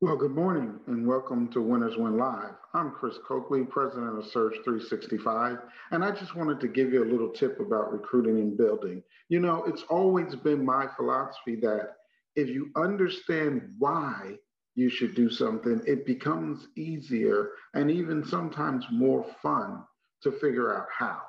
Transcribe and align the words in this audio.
Well, 0.00 0.14
good 0.14 0.30
morning 0.30 0.78
and 0.86 1.04
welcome 1.04 1.48
to 1.48 1.60
Winners 1.60 1.96
Win 1.96 2.16
Live. 2.16 2.54
I'm 2.72 2.92
Chris 2.92 3.18
Coakley, 3.26 3.64
president 3.64 4.16
of 4.16 4.26
Surge 4.26 4.54
365, 4.62 5.58
and 5.90 6.04
I 6.04 6.12
just 6.12 6.36
wanted 6.36 6.60
to 6.60 6.68
give 6.68 6.92
you 6.92 7.02
a 7.02 7.10
little 7.10 7.30
tip 7.30 7.58
about 7.58 7.92
recruiting 7.92 8.38
and 8.38 8.56
building. 8.56 9.02
You 9.28 9.40
know, 9.40 9.64
it's 9.64 9.82
always 9.90 10.36
been 10.36 10.64
my 10.64 10.86
philosophy 10.96 11.56
that 11.62 11.96
if 12.36 12.48
you 12.48 12.70
understand 12.76 13.74
why 13.80 14.38
you 14.76 14.88
should 14.88 15.16
do 15.16 15.28
something, 15.28 15.82
it 15.84 16.06
becomes 16.06 16.68
easier 16.76 17.50
and 17.74 17.90
even 17.90 18.24
sometimes 18.24 18.86
more 18.92 19.26
fun 19.42 19.82
to 20.22 20.30
figure 20.30 20.76
out 20.78 20.86
how. 20.96 21.20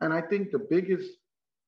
And 0.00 0.12
I 0.14 0.20
think 0.20 0.52
the 0.52 0.64
biggest 0.70 1.10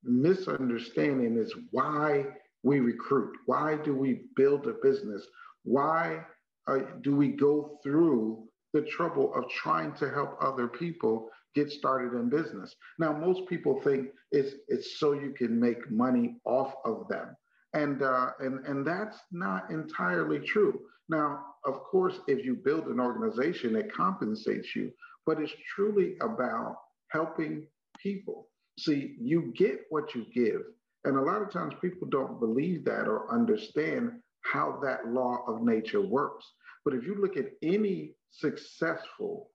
misunderstanding 0.05 1.37
is 1.37 1.52
why 1.73 2.27
we 2.62 2.79
recruit. 2.79 3.34
Why 3.46 3.74
do 3.74 3.93
we 3.93 4.27
build 4.37 4.68
a 4.68 4.74
business? 4.80 5.27
Why 5.65 6.24
uh, 6.66 6.78
do 7.02 7.16
we 7.16 7.28
go 7.28 7.78
through 7.82 8.45
the 8.73 8.82
trouble 8.82 9.32
of 9.34 9.48
trying 9.50 9.92
to 9.95 10.10
help 10.10 10.36
other 10.41 10.68
people 10.68 11.28
get 11.54 11.70
started 11.70 12.18
in 12.18 12.28
business? 12.28 12.74
Now, 12.98 13.12
most 13.12 13.46
people 13.48 13.80
think 13.82 14.09
it's, 14.32 14.54
it's 14.68 14.98
so 14.98 15.12
you 15.12 15.32
can 15.37 15.60
make 15.60 15.90
money 15.90 16.37
off 16.45 16.74
of 16.84 17.06
them. 17.09 17.37
And, 17.74 18.02
uh, 18.02 18.30
and, 18.40 18.64
and 18.66 18.87
that's 18.87 19.18
not 19.32 19.70
entirely 19.70 20.38
true. 20.38 20.80
Now, 21.09 21.45
of 21.64 21.82
course, 21.82 22.18
if 22.28 22.45
you 22.45 22.54
build 22.54 22.87
an 22.87 23.01
organization, 23.01 23.76
it 23.76 23.92
compensates 23.92 24.74
you, 24.74 24.90
but 25.26 25.40
it's 25.40 25.52
truly 25.74 26.16
about 26.20 26.76
helping 27.10 27.66
people. 27.98 28.48
See, 28.78 29.16
you 29.20 29.52
get 29.56 29.82
what 29.90 30.15
you 30.15 30.26
give. 30.34 30.62
And 31.04 31.16
a 31.16 31.23
lot 31.23 31.43
of 31.43 31.52
times 31.52 31.74
people 31.80 32.09
don't 32.09 32.40
believe 32.40 32.84
that 32.87 33.06
or 33.06 33.30
understand 33.32 34.12
how 34.45 34.78
that 34.82 35.09
law 35.09 35.45
of 35.46 35.62
nature 35.62 36.00
works. 36.00 36.45
But 36.84 36.95
if 36.95 37.04
you 37.04 37.16
look 37.20 37.37
at 37.37 37.52
any 37.62 38.14
successful 38.30 39.50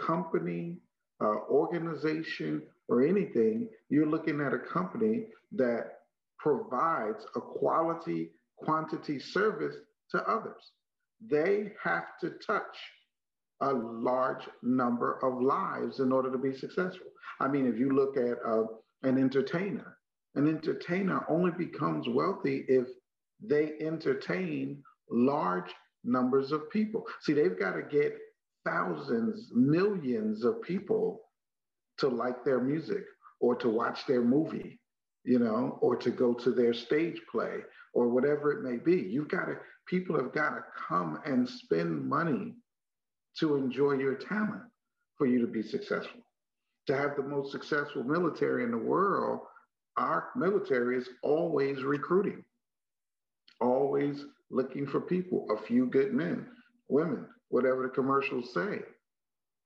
company, 0.00 0.78
uh, 1.20 1.36
organization, 1.50 2.62
or 2.88 3.02
anything, 3.02 3.68
you're 3.88 4.06
looking 4.06 4.40
at 4.40 4.52
a 4.52 4.58
company 4.58 5.26
that 5.52 6.00
provides 6.38 7.24
a 7.36 7.40
quality 7.40 8.30
quantity 8.56 9.18
service 9.18 9.76
to 10.10 10.18
others. 10.28 10.72
They 11.30 11.72
have 11.82 12.04
to 12.20 12.30
touch 12.46 12.76
a 13.60 13.72
large 13.72 14.48
number 14.62 15.18
of 15.24 15.42
lives 15.42 16.00
in 16.00 16.12
order 16.12 16.30
to 16.30 16.38
be 16.38 16.54
successful. 16.54 17.06
I 17.40 17.48
mean, 17.48 17.66
if 17.66 17.78
you 17.78 17.90
look 17.90 18.16
at 18.16 18.36
uh, 18.46 18.64
an 19.02 19.18
entertainer, 19.18 19.96
an 20.34 20.48
entertainer 20.48 21.24
only 21.28 21.52
becomes 21.52 22.08
wealthy 22.08 22.64
if 22.68 22.86
they 23.40 23.74
entertain 23.80 24.82
large 25.10 25.70
numbers 26.04 26.52
of 26.52 26.70
people. 26.70 27.04
See, 27.20 27.32
they've 27.32 27.58
got 27.58 27.72
to 27.72 27.82
get 27.82 28.18
thousands, 28.64 29.50
millions 29.52 30.44
of 30.44 30.62
people 30.62 31.20
to 31.98 32.08
like 32.08 32.44
their 32.44 32.60
music 32.60 33.04
or 33.40 33.54
to 33.56 33.68
watch 33.68 34.06
their 34.06 34.22
movie, 34.22 34.78
you 35.24 35.38
know, 35.38 35.78
or 35.80 35.96
to 35.96 36.10
go 36.10 36.34
to 36.34 36.50
their 36.50 36.74
stage 36.74 37.20
play 37.30 37.60
or 37.92 38.08
whatever 38.08 38.52
it 38.52 38.62
may 38.62 38.76
be. 38.76 39.02
You've 39.02 39.28
got 39.28 39.46
to, 39.46 39.58
people 39.86 40.16
have 40.16 40.32
got 40.32 40.50
to 40.50 40.64
come 40.88 41.20
and 41.24 41.48
spend 41.48 42.08
money 42.08 42.54
to 43.38 43.56
enjoy 43.56 43.92
your 43.92 44.14
talent 44.14 44.62
for 45.16 45.26
you 45.26 45.40
to 45.40 45.46
be 45.46 45.62
successful. 45.62 46.20
To 46.86 46.96
have 46.96 47.16
the 47.16 47.22
most 47.22 47.52
successful 47.52 48.04
military 48.04 48.64
in 48.64 48.70
the 48.70 48.78
world, 48.78 49.40
our 49.96 50.30
military 50.36 50.98
is 50.98 51.08
always 51.22 51.82
recruiting 51.82 52.44
always 53.94 54.24
looking 54.50 54.86
for 54.86 55.00
people, 55.00 55.46
a 55.50 55.66
few 55.66 55.86
good 55.86 56.12
men, 56.12 56.46
women, 56.88 57.26
whatever 57.48 57.84
the 57.84 57.88
commercials 57.88 58.52
say. 58.52 58.80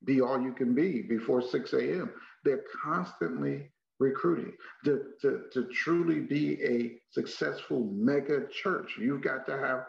Be 0.04 0.20
all 0.20 0.40
you 0.40 0.52
can 0.52 0.74
be 0.74 1.02
before 1.02 1.40
6 1.40 1.72
a.m. 1.72 2.10
They're 2.44 2.64
constantly 2.84 3.70
recruiting. 3.98 4.52
To, 4.84 5.02
to, 5.22 5.44
to 5.52 5.64
truly 5.72 6.20
be 6.20 6.62
a 6.62 6.98
successful 7.10 7.90
mega 7.92 8.46
church, 8.52 8.96
you've 8.98 9.22
got 9.22 9.46
to 9.46 9.58
have 9.58 9.86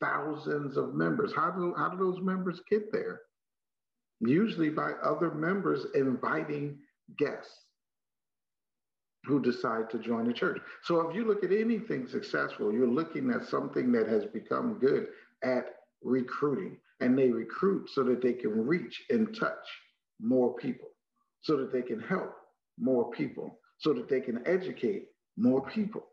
thousands 0.00 0.76
of 0.76 0.94
members. 0.94 1.32
How 1.34 1.50
do, 1.52 1.72
how 1.78 1.88
do 1.88 1.96
those 1.96 2.20
members 2.20 2.60
get 2.68 2.92
there? 2.92 3.20
Usually 4.20 4.68
by 4.68 4.92
other 5.02 5.30
members 5.30 5.86
inviting 5.94 6.78
guests 7.18 7.65
who 9.26 9.40
decide 9.40 9.90
to 9.90 9.98
join 9.98 10.26
the 10.26 10.32
church. 10.32 10.60
So 10.82 11.00
if 11.08 11.14
you 11.14 11.26
look 11.26 11.44
at 11.44 11.52
anything 11.52 12.06
successful, 12.06 12.72
you're 12.72 12.86
looking 12.86 13.30
at 13.30 13.44
something 13.46 13.92
that 13.92 14.08
has 14.08 14.24
become 14.26 14.78
good 14.80 15.08
at 15.42 15.66
recruiting. 16.02 16.78
And 17.00 17.18
they 17.18 17.30
recruit 17.30 17.90
so 17.90 18.02
that 18.04 18.22
they 18.22 18.32
can 18.32 18.66
reach 18.66 19.02
and 19.10 19.36
touch 19.38 19.66
more 20.20 20.54
people, 20.54 20.88
so 21.42 21.56
that 21.58 21.72
they 21.72 21.82
can 21.82 22.00
help 22.00 22.32
more 22.78 23.10
people, 23.10 23.58
so 23.78 23.92
that 23.92 24.08
they 24.08 24.20
can 24.20 24.42
educate 24.46 25.08
more 25.36 25.66
people. 25.66 26.06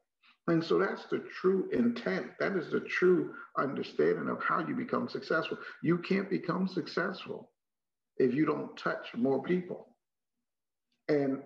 And 0.47 0.62
so 0.62 0.78
that's 0.78 1.06
the 1.06 1.24
true 1.40 1.69
intent. 1.72 2.31
That 2.40 2.57
is 2.57 2.69
the 2.69 2.81
true 2.81 3.34
understanding 3.57 4.28
of 4.28 4.44
how 4.44 4.59
you 4.68 4.75
become 4.75 5.07
successful. 5.07 5.57
You 5.81 6.00
can't 6.00 6.30
become 6.30 6.68
successful 6.68 7.50
if 8.18 8.34
you 8.34 8.45
don't 8.45 8.75
touch 8.75 9.07
more 9.16 9.41
people. 9.41 9.88
And 11.07 11.41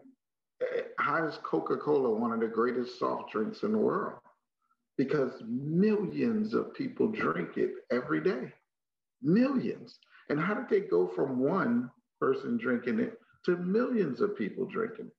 how 0.97 1.25
is 1.25 1.37
Coca-Cola 1.43 2.11
one 2.11 2.31
of 2.33 2.39
the 2.39 2.47
greatest 2.47 2.99
soft 2.99 3.31
drinks 3.31 3.63
in 3.63 3.71
the 3.71 3.77
world? 3.77 4.19
Because 4.97 5.31
millions 5.47 6.53
of 6.53 6.73
people 6.73 7.07
drink 7.07 7.57
it 7.57 7.71
every 7.91 8.21
day. 8.21 8.51
Millions. 9.21 9.99
And 10.29 10.39
how 10.39 10.53
did 10.55 10.69
they 10.69 10.87
go 10.87 11.07
from 11.07 11.39
one 11.39 11.91
person 12.19 12.57
drinking 12.57 12.99
it 12.99 13.19
to 13.45 13.57
millions 13.57 14.21
of 14.21 14.37
people 14.37 14.65
drinking 14.65 15.07
it? 15.07 15.13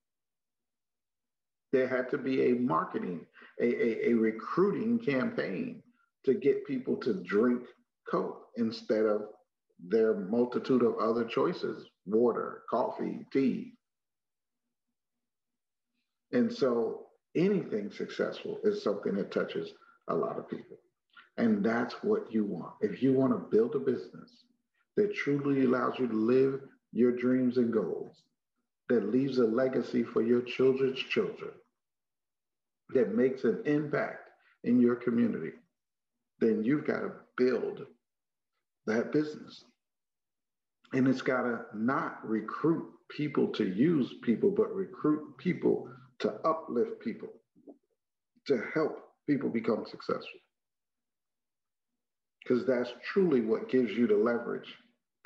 There 1.72 1.88
had 1.88 2.10
to 2.10 2.18
be 2.18 2.50
a 2.50 2.54
marketing, 2.54 3.26
a, 3.60 3.64
a, 3.64 4.10
a 4.10 4.14
recruiting 4.14 4.98
campaign 4.98 5.82
to 6.24 6.34
get 6.34 6.66
people 6.66 6.96
to 6.96 7.14
drink 7.22 7.62
Coke 8.10 8.48
instead 8.56 9.04
of 9.04 9.22
their 9.86 10.14
multitude 10.14 10.82
of 10.82 10.98
other 10.98 11.24
choices 11.24 11.86
water, 12.06 12.62
coffee, 12.70 13.26
tea, 13.32 13.74
and 16.32 16.52
so 16.52 17.06
anything 17.34 17.90
successful 17.90 18.58
is 18.64 18.82
something 18.82 19.14
that 19.16 19.30
touches 19.30 19.72
a 20.08 20.14
lot 20.14 20.38
of 20.38 20.48
people. 20.48 20.78
And 21.36 21.64
that's 21.64 21.94
what 22.02 22.32
you 22.32 22.44
want. 22.44 22.74
If 22.80 23.02
you 23.02 23.12
want 23.12 23.32
to 23.32 23.56
build 23.56 23.74
a 23.74 23.78
business 23.78 24.44
that 24.96 25.14
truly 25.14 25.64
allows 25.64 25.98
you 25.98 26.08
to 26.08 26.14
live 26.14 26.60
your 26.92 27.12
dreams 27.12 27.56
and 27.58 27.72
goals, 27.72 28.22
that 28.88 29.12
leaves 29.12 29.38
a 29.38 29.44
legacy 29.44 30.02
for 30.02 30.22
your 30.22 30.42
children's 30.42 30.98
children, 30.98 31.50
that 32.94 33.14
makes 33.14 33.44
an 33.44 33.62
impact 33.66 34.30
in 34.64 34.80
your 34.80 34.96
community, 34.96 35.52
then 36.40 36.64
you've 36.64 36.86
got 36.86 37.00
to 37.00 37.12
build 37.36 37.86
that 38.86 39.12
business. 39.12 39.64
And 40.94 41.06
it's 41.06 41.22
got 41.22 41.42
to 41.42 41.60
not 41.74 42.26
recruit 42.26 42.86
people 43.10 43.48
to 43.48 43.68
use 43.68 44.14
people, 44.22 44.50
but 44.50 44.74
recruit 44.74 45.36
people 45.36 45.90
to 46.20 46.32
uplift 46.44 47.00
people, 47.02 47.28
to 48.46 48.62
help 48.74 48.98
people 49.26 49.48
become 49.48 49.84
successful. 49.88 50.40
Because 52.42 52.66
that's 52.66 52.90
truly 53.12 53.40
what 53.42 53.68
gives 53.68 53.92
you 53.92 54.06
the 54.06 54.16
leverage 54.16 54.74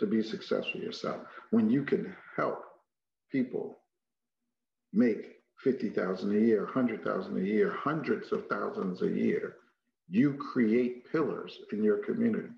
to 0.00 0.06
be 0.06 0.22
successful 0.22 0.80
yourself. 0.80 1.20
When 1.50 1.70
you 1.70 1.84
can 1.84 2.14
help 2.36 2.64
people 3.30 3.78
make 4.92 5.36
50,000 5.62 6.36
a 6.36 6.40
year, 6.40 6.64
100,000 6.64 7.36
a 7.36 7.40
year, 7.40 7.70
hundreds 7.70 8.32
of 8.32 8.46
thousands 8.48 9.02
a 9.02 9.08
year, 9.08 9.56
you 10.08 10.34
create 10.34 11.10
pillars 11.12 11.56
in 11.72 11.84
your 11.84 11.98
communities. 11.98 12.50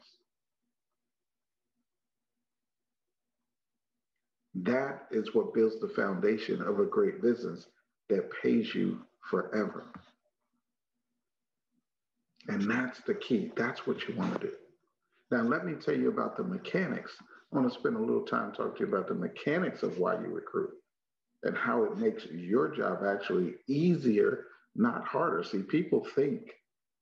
That 4.55 5.07
is 5.11 5.35
what 5.35 5.53
builds 5.53 5.81
the 5.81 5.89
foundation 5.89 6.63
of 6.63 6.79
a 6.81 6.87
great 6.87 7.21
business 7.21 7.67
that 8.09 8.31
pays 8.43 8.75
you 8.75 9.01
forever. 9.31 9.87
And 12.49 12.71
that's 12.71 13.01
the 13.01 13.15
key. 13.15 13.51
That's 13.57 13.87
what 13.87 14.07
you 14.07 14.15
want 14.15 14.41
to 14.41 14.47
do. 14.49 14.53
Now, 15.31 15.43
let 15.43 15.65
me 15.65 15.75
tell 15.75 15.97
you 15.97 16.09
about 16.09 16.37
the 16.37 16.45
mechanics. 16.45 17.13
I 17.53 17.57
want 17.57 17.73
to 17.73 17.79
spend 17.79 17.97
a 17.97 18.01
little 18.01 18.25
time 18.25 18.53
talking 18.53 18.75
to 18.75 18.81
you 18.81 18.87
about 18.95 19.09
the 19.09 19.15
mechanics 19.15 19.83
of 19.83 19.99
why 19.99 20.15
you 20.15 20.27
recruit 20.27 20.73
and 21.43 21.57
how 21.57 21.85
it 21.85 21.97
makes 21.97 22.27
your 22.27 22.69
job 22.69 23.01
actually 23.07 23.55
easier, 23.67 24.47
not 24.77 25.07
harder. 25.07 25.43
See, 25.43 25.63
people 25.63 26.07
think 26.15 26.53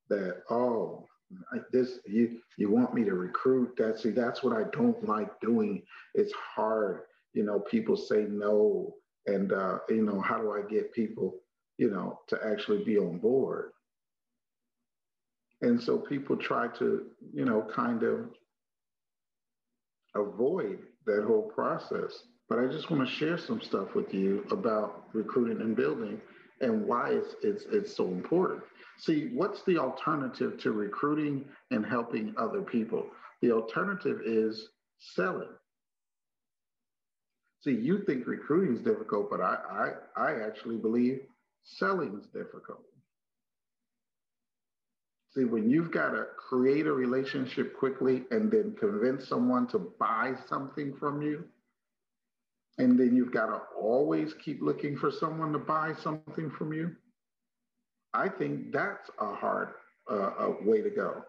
that, 0.09 0.43
oh, 0.51 1.09
this 1.73 1.99
you 2.07 2.39
you 2.57 2.71
want 2.71 2.95
me 2.95 3.05
to 3.05 3.15
recruit 3.15 3.75
that 3.77 3.99
see 3.99 4.11
that's 4.11 4.43
what 4.43 4.57
i 4.57 4.65
don't 4.73 5.09
like 5.09 5.41
doing 5.41 5.83
it's 6.15 6.33
hard 6.33 7.03
you 7.33 7.43
know 7.43 7.61
people 7.61 7.97
say 7.97 8.27
no 8.29 8.95
and 9.27 9.53
uh, 9.53 9.79
you 9.89 10.03
know 10.03 10.21
how 10.21 10.39
do 10.39 10.53
i 10.53 10.63
get 10.69 10.93
people 10.93 11.35
you 11.79 11.91
know 11.91 12.19
to 12.29 12.39
actually 12.45 12.83
be 12.85 12.99
on 12.99 13.19
board 13.19 13.73
and 15.63 15.81
so 15.81 15.99
people 15.99 16.37
try 16.37 16.67
to 16.69 17.07
you 17.33 17.45
know 17.45 17.67
kind 17.75 18.03
of 18.03 18.31
avoid 20.15 20.79
that 21.07 21.25
whole 21.27 21.51
process. 21.55 22.25
But 22.49 22.59
I 22.59 22.67
just 22.67 22.91
want 22.91 23.07
to 23.07 23.15
share 23.15 23.39
some 23.39 23.61
stuff 23.61 23.95
with 23.95 24.13
you 24.13 24.45
about 24.51 25.05
recruiting 25.13 25.61
and 25.63 25.75
building 25.75 26.21
and 26.61 26.87
why 26.87 27.11
it's, 27.11 27.35
it's, 27.43 27.65
it's 27.73 27.97
so 27.97 28.07
important. 28.09 28.63
See, 28.99 29.31
what's 29.33 29.63
the 29.63 29.79
alternative 29.79 30.59
to 30.61 30.73
recruiting 30.73 31.45
and 31.71 31.85
helping 31.85 32.35
other 32.37 32.63
people? 32.63 33.07
The 33.41 33.53
alternative 33.53 34.21
is 34.25 34.69
selling. 34.99 35.49
See, 37.63 37.73
you 37.73 38.03
think 38.05 38.27
recruiting 38.27 38.77
is 38.77 38.83
difficult, 38.83 39.31
but 39.31 39.41
I, 39.41 39.93
I, 40.17 40.21
I 40.21 40.47
actually 40.47 40.77
believe 40.77 41.21
selling 41.63 42.19
is 42.19 42.27
difficult. 42.27 42.83
See, 45.35 45.45
when 45.45 45.71
you've 45.71 45.93
got 45.93 46.11
to 46.11 46.27
create 46.37 46.87
a 46.87 46.93
relationship 46.93 47.79
quickly 47.79 48.25
and 48.31 48.51
then 48.51 48.75
convince 48.79 49.29
someone 49.29 49.69
to 49.69 49.79
buy 49.99 50.35
something 50.49 50.95
from 50.99 51.23
you, 51.23 51.45
and 52.79 52.99
then 52.99 53.15
you've 53.15 53.33
got 53.33 53.47
to 53.47 53.61
always 53.81 54.35
keep 54.45 54.61
looking 54.61 54.97
for 54.97 55.11
someone 55.11 55.53
to 55.53 55.59
buy 55.59 55.93
something 56.03 56.51
from 56.51 56.73
you, 56.73 56.91
I 58.13 58.29
think 58.29 58.73
that's 58.73 59.09
a 59.21 59.35
hard 59.35 59.69
uh, 60.11 60.51
way 60.63 60.83
to 60.83 60.91
go. 60.91 61.23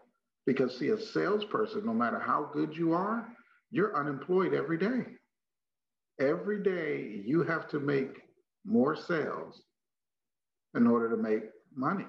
Because, 0.46 0.78
see, 0.78 0.90
a 0.90 1.00
salesperson, 1.00 1.86
no 1.86 1.94
matter 1.94 2.20
how 2.20 2.50
good 2.52 2.76
you 2.76 2.94
are, 2.94 3.26
you're 3.72 3.96
unemployed 3.96 4.54
every 4.54 4.78
day. 4.78 5.06
Every 6.20 6.62
day 6.62 7.22
you 7.26 7.44
have 7.44 7.68
to 7.70 7.80
make 7.80 8.22
more 8.66 8.96
sales 8.96 9.62
in 10.76 10.88
order 10.88 11.10
to 11.10 11.18
make 11.18 11.44
money. 11.76 12.06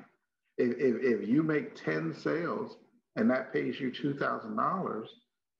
If, 0.58 0.76
if, 0.78 1.22
if 1.22 1.28
you 1.28 1.42
make 1.42 1.74
10 1.74 2.14
sales 2.14 2.76
and 3.16 3.30
that 3.30 3.52
pays 3.52 3.80
you 3.80 3.90
$2,000, 3.90 5.06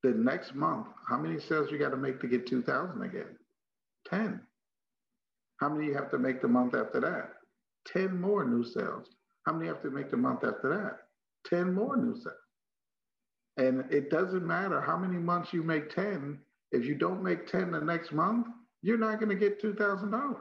the 0.02 0.10
next 0.10 0.54
month, 0.54 0.86
how 1.08 1.16
many 1.16 1.40
sales 1.40 1.70
you 1.70 1.78
got 1.78 1.90
to 1.90 1.96
make 1.96 2.20
to 2.20 2.28
get 2.28 2.46
2,000 2.46 3.02
again? 3.02 3.36
10. 4.08 4.40
How 5.60 5.68
many 5.68 5.86
you 5.86 5.94
have 5.94 6.10
to 6.10 6.18
make 6.18 6.42
the 6.42 6.48
month 6.48 6.74
after 6.74 7.00
that? 7.00 7.30
10 7.86 8.20
more 8.20 8.44
new 8.44 8.64
sales. 8.64 9.08
How 9.46 9.52
many 9.52 9.66
have 9.68 9.82
to 9.82 9.90
make 9.90 10.10
the 10.10 10.16
month 10.16 10.44
after 10.44 10.68
that? 10.68 11.54
10 11.54 11.72
more 11.72 11.96
new 11.96 12.14
sales. 12.14 12.34
And 13.56 13.84
it 13.92 14.10
doesn't 14.10 14.46
matter 14.46 14.80
how 14.80 14.98
many 14.98 15.16
months 15.16 15.52
you 15.52 15.62
make 15.62 15.94
10, 15.94 16.38
if 16.74 16.84
you 16.84 16.94
don't 16.94 17.22
make 17.22 17.46
10 17.46 17.70
the 17.70 17.80
next 17.80 18.12
month, 18.12 18.48
you're 18.82 18.98
not 18.98 19.20
going 19.20 19.28
to 19.30 19.36
get 19.36 19.62
$2,000. 19.62 20.34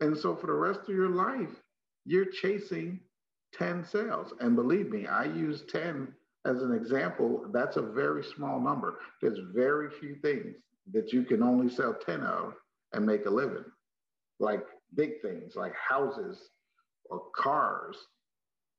And 0.00 0.16
so 0.16 0.34
for 0.34 0.46
the 0.46 0.52
rest 0.52 0.80
of 0.80 0.94
your 0.94 1.10
life, 1.10 1.62
you're 2.04 2.26
chasing 2.26 3.00
10 3.54 3.84
sales. 3.84 4.32
And 4.40 4.56
believe 4.56 4.90
me, 4.90 5.06
I 5.06 5.24
use 5.24 5.62
10 5.70 6.08
as 6.44 6.62
an 6.62 6.72
example. 6.72 7.46
That's 7.52 7.76
a 7.76 7.82
very 7.82 8.24
small 8.24 8.60
number. 8.60 8.98
There's 9.22 9.38
very 9.54 9.90
few 10.00 10.16
things 10.16 10.56
that 10.92 11.12
you 11.12 11.22
can 11.22 11.42
only 11.42 11.72
sell 11.72 11.94
10 11.94 12.22
of 12.22 12.54
and 12.92 13.06
make 13.06 13.26
a 13.26 13.30
living, 13.30 13.64
like 14.40 14.64
big 14.94 15.20
things 15.22 15.56
like 15.56 15.74
houses 15.74 16.50
or 17.10 17.22
cars 17.36 17.96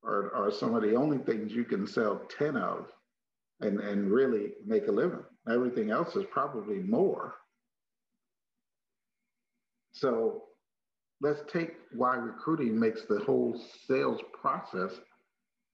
are, 0.04 0.34
are 0.36 0.52
some 0.52 0.76
of 0.76 0.84
the 0.84 0.96
only 0.96 1.18
things 1.18 1.52
you 1.52 1.64
can 1.64 1.88
sell 1.88 2.22
10 2.38 2.58
of 2.58 2.88
and, 3.62 3.80
and 3.80 4.12
really 4.12 4.54
make 4.66 4.88
a 4.88 4.92
living. 4.92 5.24
Everything 5.50 5.92
else 5.92 6.16
is 6.16 6.26
probably 6.32 6.80
more. 6.80 7.36
So 9.94 10.44
let's 11.22 11.42
take 11.52 11.76
why 11.94 12.16
recruiting 12.16 12.80
makes 12.80 13.04
the 13.08 13.20
whole 13.20 13.62
sales 13.88 14.20
process 14.40 14.92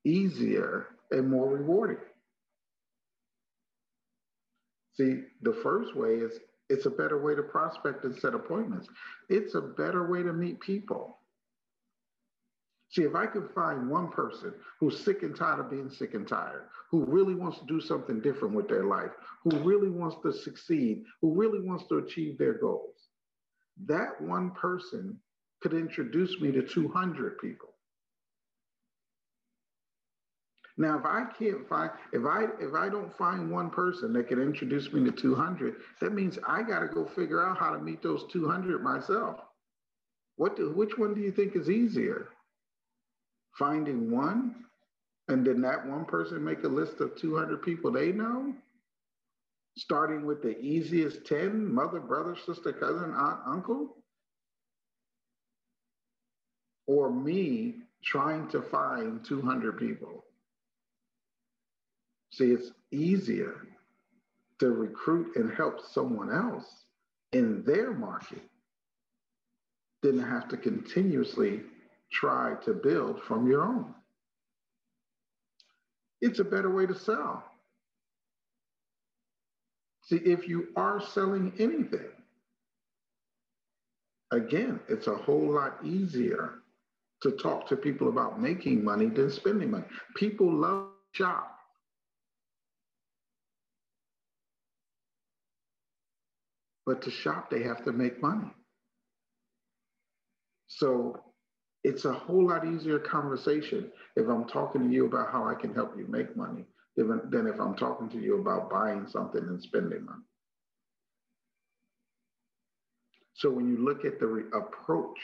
easier 0.06 0.88
and 1.12 1.30
more 1.30 1.50
rewarding. 1.50 1.98
See, 4.96 5.24
the 5.42 5.54
first 5.64 5.96
way 5.96 6.16
is 6.16 6.40
it's 6.70 6.86
a 6.86 6.90
better 6.90 7.22
way 7.22 7.36
to 7.36 7.44
prospect 7.44 8.04
and 8.04 8.16
set 8.16 8.34
appointments. 8.34 8.88
It's 9.30 9.56
a 9.56 9.62
better 9.62 10.10
way 10.10 10.22
to 10.24 10.34
meet 10.34 10.60
people. 10.60 11.18
See, 12.92 13.04
if 13.04 13.16
I 13.16 13.26
can 13.26 13.48
find 13.56 13.90
one 13.90 14.10
person 14.10 14.54
who's 14.80 15.00
sick 15.00 15.24
and 15.24 15.34
tired 15.34 15.62
of 15.62 15.72
being 15.72 15.90
sick 15.90 16.14
and 16.14 16.28
tired, 16.28 16.68
who 16.90 17.06
really 17.06 17.36
wants 17.36 17.58
to 17.60 17.66
do 17.66 17.80
something 17.80 18.20
different 18.20 18.54
with 18.54 18.68
their 18.68 18.84
life, 18.84 19.12
who 19.44 19.52
really 19.60 19.90
wants 19.90 20.18
to 20.24 20.34
succeed, 20.34 21.06
who 21.22 21.34
really 21.34 21.62
wants 21.62 21.88
to 21.88 22.00
achieve 22.00 22.38
their 22.38 22.56
goals, 22.56 23.08
that 23.86 24.20
one 24.20 24.52
person 24.52 25.18
could 25.62 25.74
introduce 25.74 26.42
me 26.42 26.52
to 26.52 26.62
200 26.62 27.38
people. 27.40 27.70
Now, 30.78 31.00
if 31.00 31.06
I 31.06 31.26
can't 31.38 31.68
find, 31.70 31.92
if 32.12 32.26
I 32.26 32.46
if 32.60 32.74
I 32.74 32.90
don't 32.90 33.16
find 33.16 33.52
one 33.52 33.70
person 33.70 34.12
that 34.14 34.28
can 34.28 34.42
introduce 34.42 34.92
me 34.92 35.04
to 35.06 35.12
200, 35.12 35.76
that 36.02 36.14
means 36.14 36.40
I 36.46 36.64
got 36.64 36.80
to 36.80 36.88
go 36.88 37.06
figure 37.06 37.46
out 37.46 37.58
how 37.58 37.72
to 37.72 37.80
meet 37.80 38.02
those 38.02 38.26
200 38.32 38.84
myself. 38.84 39.40
What 40.36 40.58
do, 40.58 40.72
which 40.74 40.98
one 40.98 41.14
do 41.14 41.22
you 41.22 41.32
think 41.32 41.56
is 41.56 41.70
easier? 41.70 42.30
Finding 43.62 44.10
one, 44.10 44.56
and 45.28 45.46
then 45.46 45.62
that 45.62 45.86
one 45.86 46.04
person 46.04 46.44
make 46.44 46.64
a 46.64 46.68
list 46.68 47.00
of 47.00 47.16
200 47.16 47.62
people 47.62 47.92
they 47.92 48.12
know, 48.12 48.56
starting 49.78 50.26
with 50.26 50.42
the 50.42 50.60
easiest 50.60 51.28
10 51.28 51.72
mother, 51.72 52.00
brother, 52.00 52.36
sister, 52.36 52.74
cousin, 52.74 53.14
aunt, 53.14 53.40
uncle, 53.46 53.98
or 56.88 57.12
me 57.12 57.76
trying 58.04 58.48
to 58.48 58.64
find 58.64 59.24
200 59.24 59.78
people. 59.78 60.26
See, 62.32 62.52
it's 62.52 62.72
easier 62.90 63.68
to 64.58 64.72
recruit 64.72 65.36
and 65.36 65.54
help 65.54 65.82
someone 65.92 66.32
else 66.34 66.86
in 67.32 67.64
their 67.64 67.94
market 67.94 68.42
than 70.02 70.18
to 70.18 70.24
have 70.26 70.48
to 70.48 70.58
continuously 70.58 71.62
try 72.12 72.56
to 72.66 72.74
build 72.74 73.22
from 73.24 73.48
your 73.48 73.64
own. 73.64 73.94
It's 76.22 76.40
a 76.40 76.44
better 76.44 76.70
way 76.70 76.86
to 76.86 76.96
sell. 76.96 77.44
See, 80.04 80.18
if 80.18 80.48
you 80.48 80.68
are 80.76 81.02
selling 81.02 81.54
anything, 81.58 82.12
again, 84.32 84.80
it's 84.90 85.08
a 85.08 85.16
whole 85.16 85.54
lot 85.54 85.78
easier 85.84 86.56
to 87.22 87.32
talk 87.32 87.68
to 87.68 87.76
people 87.76 88.10
about 88.10 88.42
making 88.42 88.84
money 88.84 89.08
than 89.08 89.32
spending 89.32 89.72
money. 89.72 89.86
People 90.16 90.52
love 90.52 90.88
shop. 91.14 91.58
But 96.86 97.02
to 97.04 97.12
shop, 97.12 97.50
they 97.50 97.64
have 97.64 97.84
to 97.86 97.92
make 97.92 98.22
money. 98.22 98.52
So 100.68 101.22
it's 101.84 102.06
a 102.06 102.14
whole 102.14 102.48
lot 102.48 102.66
easier 102.66 103.00
conversation 103.00 103.92
if 104.16 104.28
I'm 104.28 104.46
talking 104.46 104.88
to 104.88 104.94
you 104.94 105.06
about 105.06 105.32
how 105.32 105.48
I 105.48 105.56
can 105.56 105.74
help 105.74 105.98
you 105.98 106.06
make 106.08 106.36
money 106.36 106.66
than 106.96 107.48
if 107.48 107.60
I'm 107.60 107.76
talking 107.76 108.10
to 108.10 108.20
you 108.20 108.40
about 108.40 108.70
buying 108.70 109.08
something 109.08 109.42
and 109.42 109.62
spending 109.62 110.06
money. 110.06 110.24
So 113.34 113.50
when 113.50 113.68
you 113.68 113.78
look 113.78 114.06
at 114.06 114.20
the 114.20 114.28
re- 114.28 114.44
approach, 114.54 115.18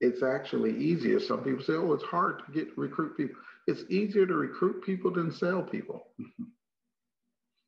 it's 0.00 0.22
actually 0.22 0.76
easier. 0.78 1.18
Some 1.18 1.42
people 1.42 1.64
say, 1.64 1.72
oh, 1.72 1.92
it's 1.92 2.04
hard 2.04 2.42
to 2.46 2.52
get 2.52 2.76
recruit 2.76 3.16
people. 3.16 3.40
It's 3.66 3.82
easier 3.90 4.26
to 4.26 4.34
recruit 4.34 4.84
people 4.84 5.10
than 5.10 5.32
sell 5.32 5.62
people. 5.62 6.06
Mm-hmm. 6.20 6.44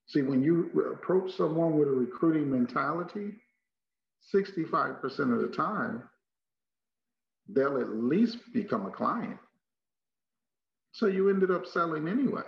See, 0.07 0.23
when 0.23 0.43
you 0.43 0.71
approach 0.93 1.33
someone 1.33 1.77
with 1.77 1.89
a 1.89 1.93
recruiting 1.93 2.51
mentality, 2.51 3.33
65% 4.33 5.03
of 5.05 5.41
the 5.41 5.53
time, 5.57 6.03
they'll 7.49 7.81
at 7.81 7.91
least 7.91 8.39
become 8.53 8.87
a 8.87 8.91
client. 8.91 9.39
So 10.93 11.07
you 11.07 11.31
ended 11.31 11.51
up 11.51 11.67
selling 11.67 12.09
anyway. 12.09 12.43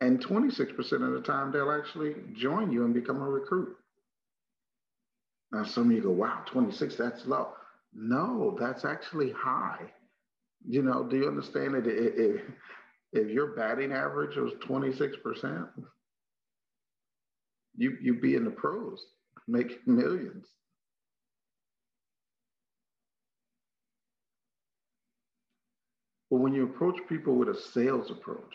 And 0.00 0.24
26% 0.24 0.78
of 0.92 1.12
the 1.12 1.22
time, 1.22 1.50
they'll 1.50 1.72
actually 1.72 2.14
join 2.34 2.70
you 2.70 2.84
and 2.84 2.92
become 2.92 3.16
a 3.16 3.28
recruit. 3.28 3.76
Now, 5.52 5.64
some 5.64 5.86
of 5.86 5.92
you 5.92 6.02
go, 6.02 6.10
wow, 6.10 6.42
26, 6.46 6.96
that's 6.96 7.24
low. 7.26 7.48
No, 7.94 8.56
that's 8.60 8.84
actually 8.84 9.30
high. 9.30 9.90
You 10.66 10.82
know, 10.82 11.04
do 11.04 11.16
you 11.16 11.28
understand 11.28 11.74
that 11.74 11.86
if, 11.86 12.42
if 13.12 13.30
your 13.30 13.54
batting 13.54 13.92
average 13.92 14.36
was 14.36 14.52
26%, 14.68 15.68
you, 17.76 17.96
you'd 18.02 18.20
be 18.20 18.34
in 18.34 18.44
the 18.44 18.50
pros, 18.50 19.06
making 19.48 19.78
millions. 19.86 20.46
But 26.30 26.38
when 26.38 26.54
you 26.54 26.64
approach 26.64 26.98
people 27.08 27.36
with 27.36 27.48
a 27.50 27.56
sales 27.56 28.10
approach, 28.10 28.54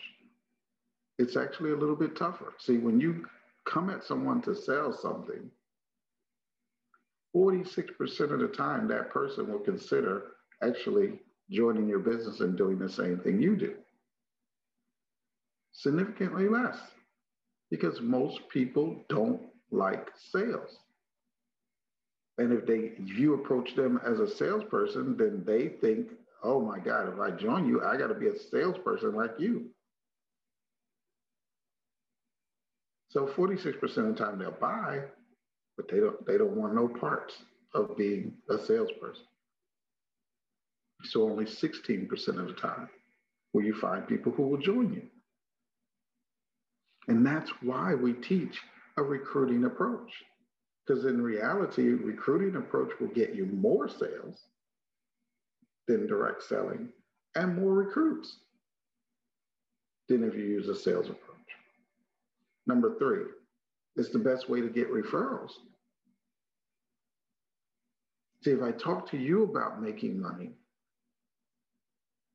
it's 1.18 1.36
actually 1.36 1.72
a 1.72 1.76
little 1.76 1.96
bit 1.96 2.16
tougher. 2.16 2.54
See, 2.58 2.78
when 2.78 3.00
you 3.00 3.26
come 3.66 3.90
at 3.90 4.04
someone 4.04 4.42
to 4.42 4.54
sell 4.54 4.92
something, 4.92 5.50
46% 7.36 8.32
of 8.32 8.40
the 8.40 8.48
time 8.48 8.88
that 8.88 9.10
person 9.10 9.50
will 9.50 9.60
consider 9.60 10.24
actually 10.62 11.20
joining 11.50 11.88
your 11.88 12.00
business 12.00 12.40
and 12.40 12.56
doing 12.58 12.78
the 12.78 12.88
same 12.90 13.18
thing 13.20 13.40
you 13.42 13.56
do. 13.56 13.74
Significantly 15.72 16.48
less. 16.48 16.78
because 17.70 18.00
most 18.02 18.48
people 18.50 19.04
don't 19.08 19.42
like 19.70 20.10
sales. 20.32 20.78
And 22.38 22.52
if 22.52 22.66
they 22.66 22.92
if 22.98 23.18
you 23.18 23.34
approach 23.34 23.74
them 23.76 24.00
as 24.06 24.20
a 24.20 24.28
salesperson, 24.28 25.16
then 25.16 25.44
they 25.46 25.68
think, 25.68 26.08
oh 26.42 26.60
my 26.60 26.78
God, 26.78 27.12
if 27.12 27.20
I 27.20 27.30
join 27.30 27.68
you, 27.68 27.82
I 27.84 27.96
got 27.96 28.08
to 28.08 28.14
be 28.14 28.28
a 28.28 28.38
salesperson 28.38 29.14
like 29.14 29.32
you. 29.38 29.66
So 33.10 33.26
46% 33.26 33.82
of 33.82 33.94
the 33.94 34.14
time 34.14 34.38
they'll 34.38 34.52
buy, 34.52 35.02
but 35.76 35.88
they 35.90 35.98
don't 35.98 36.24
they 36.26 36.38
don't 36.38 36.56
want 36.56 36.74
no 36.74 36.88
parts 36.88 37.34
of 37.74 37.96
being 37.96 38.32
a 38.48 38.58
salesperson. 38.58 39.24
So 41.04 41.24
only 41.28 41.44
16% 41.44 42.10
of 42.38 42.46
the 42.46 42.54
time 42.54 42.88
will 43.52 43.64
you 43.64 43.74
find 43.74 44.06
people 44.06 44.32
who 44.32 44.44
will 44.44 44.58
join 44.58 44.92
you. 44.92 45.02
And 47.08 47.26
that's 47.26 47.50
why 47.62 47.94
we 47.94 48.12
teach 48.12 48.60
a 48.96 49.02
recruiting 49.02 49.64
approach. 49.64 50.12
Because 50.86 51.04
in 51.04 51.20
reality, 51.20 51.88
recruiting 51.88 52.56
approach 52.56 52.92
will 53.00 53.08
get 53.08 53.34
you 53.34 53.46
more 53.46 53.88
sales 53.88 54.46
than 55.88 56.06
direct 56.06 56.42
selling 56.42 56.88
and 57.34 57.56
more 57.56 57.74
recruits 57.74 58.38
than 60.08 60.24
if 60.24 60.34
you 60.34 60.44
use 60.44 60.68
a 60.68 60.76
sales 60.76 61.06
approach. 61.06 61.38
Number 62.66 62.96
three, 62.98 63.24
it's 63.96 64.10
the 64.10 64.18
best 64.18 64.48
way 64.48 64.60
to 64.60 64.68
get 64.68 64.92
referrals. 64.92 65.52
See, 68.42 68.50
if 68.50 68.62
I 68.62 68.72
talk 68.72 69.08
to 69.10 69.16
you 69.16 69.44
about 69.44 69.82
making 69.82 70.20
money, 70.20 70.52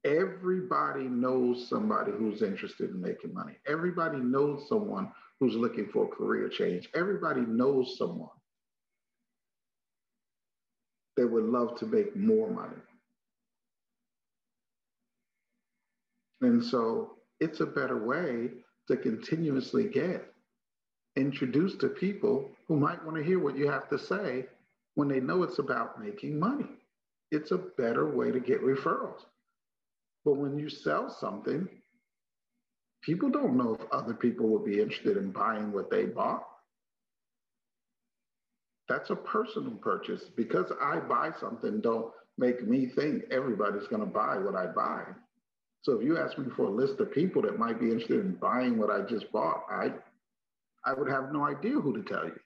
everybody 0.06 1.04
knows 1.04 1.68
somebody 1.68 2.12
who's 2.12 2.42
interested 2.42 2.92
in 2.92 3.02
making 3.02 3.34
money. 3.34 3.54
Everybody 3.68 4.18
knows 4.18 4.68
someone 4.70 5.12
who's 5.40 5.56
looking 5.56 5.88
for 5.92 6.06
a 6.06 6.08
career 6.08 6.50
change. 6.50 6.90
Everybody 6.96 7.42
knows 7.42 7.98
someone 7.98 8.30
that 11.18 11.28
would 11.28 11.46
love 11.46 11.78
to 11.80 11.86
make 11.86 12.16
more 12.16 12.50
money. 12.50 12.78
And 16.42 16.64
so 16.64 17.14
it's 17.40 17.60
a 17.60 17.66
better 17.66 18.06
way 18.06 18.50
to 18.88 18.98
continuously 18.98 19.90
get 19.90 20.26
introduced 21.16 21.80
to 21.82 21.90
people 21.90 22.50
who 22.68 22.78
might 22.78 23.04
want 23.04 23.18
to 23.18 23.24
hear 23.24 23.40
what 23.40 23.58
you 23.58 23.68
have 23.68 23.90
to 23.90 23.98
say 23.98 24.46
when 24.96 25.08
they 25.08 25.20
know 25.20 25.44
it's 25.44 25.60
about 25.60 26.02
making 26.02 26.40
money. 26.40 26.68
It's 27.32 27.52
a 27.52 27.58
better 27.58 28.16
way 28.16 28.32
to 28.32 28.40
get 28.40 28.62
referrals. 28.62 29.22
But 30.24 30.38
when 30.38 30.58
you 30.58 30.70
sell 30.70 31.10
something, 31.10 31.68
people 33.02 33.30
don't 33.30 33.58
know 33.58 33.76
if 33.76 33.82
other 33.92 34.14
people 34.14 34.48
will 34.48 34.64
be 34.64 34.80
interested 34.80 35.18
in 35.18 35.32
buying 35.32 35.72
what 35.72 35.90
they 35.90 36.06
bought. 36.06 36.44
That's 38.88 39.10
a 39.10 39.16
personal 39.16 39.72
purchase. 39.72 40.24
Because 40.36 40.72
I 40.82 41.00
buy 41.00 41.32
something, 41.40 41.82
don't 41.82 42.12
make 42.38 42.66
me 42.66 42.86
think 42.88 43.24
everybody's 43.32 43.88
going 43.88 44.02
to 44.02 44.08
buy 44.08 44.38
what 44.38 44.56
I 44.56 44.68
buy. 44.68 45.04
So 45.82 45.94
if 45.94 46.04
you 46.04 46.18
ask 46.18 46.38
me 46.38 46.48
for 46.56 46.64
a 46.64 46.70
list 46.70 47.00
of 47.00 47.12
people 47.12 47.42
that 47.44 47.60
might 47.60 47.80
be 47.80 47.88
interested 47.88 48.20
in 48.20 48.34
buying 48.36 48.78
what 48.78 48.90
I 48.90 49.02
just 49.02 49.32
bought, 49.32 49.64
I 49.70 49.94
I 50.86 50.94
would 50.94 51.10
have 51.10 51.32
no 51.32 51.46
idea 51.46 51.74
who 51.80 51.94
to 51.94 52.04
tell 52.04 52.26
you. 52.26 52.40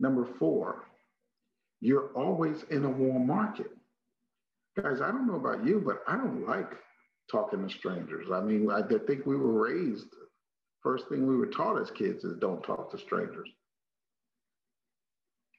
Number 0.00 0.26
four, 0.38 0.84
you're 1.80 2.10
always 2.14 2.64
in 2.70 2.84
a 2.84 2.90
warm 2.90 3.26
market. 3.26 3.70
Guys, 4.80 5.00
I 5.00 5.10
don't 5.10 5.26
know 5.26 5.36
about 5.36 5.64
you, 5.64 5.82
but 5.84 6.02
I 6.06 6.16
don't 6.16 6.46
like 6.46 6.72
talking 7.30 7.66
to 7.66 7.74
strangers. 7.74 8.28
I 8.32 8.40
mean, 8.40 8.70
I 8.70 8.82
think 8.82 9.26
we 9.26 9.36
were 9.36 9.62
raised, 9.64 10.08
first 10.82 11.08
thing 11.08 11.26
we 11.26 11.36
were 11.36 11.46
taught 11.46 11.80
as 11.80 11.90
kids 11.90 12.24
is 12.24 12.36
don't 12.38 12.62
talk 12.62 12.90
to 12.90 12.98
strangers. 12.98 13.48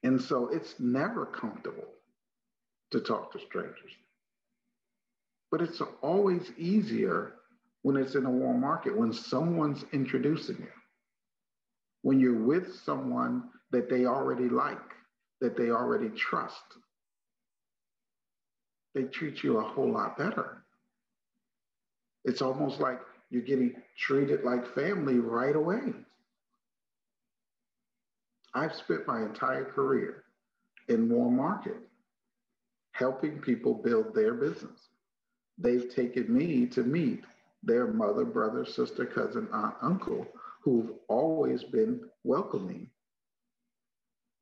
And 0.04 0.22
so 0.22 0.50
it's 0.50 0.76
never 0.80 1.26
comfortable 1.26 1.88
to 2.92 3.00
talk 3.00 3.32
to 3.34 3.40
strangers. 3.40 3.92
But 5.52 5.62
it's 5.62 5.82
always 6.02 6.52
easier 6.58 7.34
when 7.82 7.96
it's 7.98 8.16
in 8.16 8.26
a 8.26 8.32
warm 8.32 8.60
market, 8.60 8.98
when 8.98 9.14
someone's 9.14 9.86
introducing 9.94 10.58
you, 10.58 10.72
when 12.02 12.20
you're 12.20 12.44
with 12.44 12.76
someone 12.84 13.44
that 13.72 13.90
they 13.90 14.06
already 14.06 14.50
like, 14.50 14.78
that 15.42 15.56
they 15.56 15.70
already 15.70 16.10
trust. 16.10 16.64
They 18.94 19.04
treat 19.04 19.44
you 19.44 19.58
a 19.58 19.64
whole 19.64 19.92
lot 19.92 20.18
better. 20.18 20.64
It's 22.26 22.42
almost 22.42 22.80
like 22.80 23.00
you're 23.30 23.42
getting 23.42 23.76
treated 23.98 24.44
like 24.44 24.74
family 24.74 25.20
right 25.20 25.56
away. 25.56 25.94
I've 28.54 28.76
spent 28.76 29.08
my 29.08 29.22
entire 29.22 29.66
career 29.66 30.24
in 30.88 31.10
warm 31.10 31.38
market 31.38 31.78
helping 32.98 33.40
people 33.40 33.76
build 33.76 34.14
their 34.16 34.34
business. 34.34 34.90
They've 35.60 35.94
taken 35.94 36.36
me 36.36 36.66
to 36.68 36.82
meet 36.84 37.24
their 37.64 37.88
mother, 37.88 38.26
brother, 38.26 38.66
sister, 38.66 39.06
cousin, 39.06 39.48
aunt, 39.52 39.76
uncle, 39.82 40.26
who've 40.64 40.92
always 41.08 41.64
been 41.64 42.02
welcoming 42.24 42.90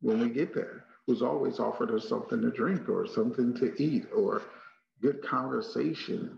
when 0.01 0.19
we 0.19 0.29
get 0.29 0.55
there, 0.55 0.85
who's 1.05 1.21
always 1.21 1.59
offered 1.59 1.91
us 1.91 2.07
something 2.07 2.41
to 2.41 2.49
drink 2.49 2.87
or 2.87 3.05
something 3.05 3.53
to 3.55 3.73
eat 3.81 4.05
or 4.15 4.41
good 5.01 5.21
conversation. 5.21 6.37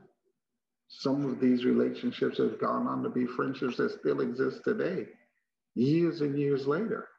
Some 0.88 1.26
of 1.26 1.40
these 1.40 1.66
relationships 1.66 2.40
have 2.40 2.60
gone 2.60 2.88
on 2.88 3.04
to 3.04 3.10
be 3.10 3.28
friendships 3.28 3.78
that 3.78 3.92
still 3.92 4.22
exist 4.22 4.62
today, 4.64 5.08
years 5.76 6.22
and 6.22 6.38
years 6.38 6.66
later, 6.66 7.10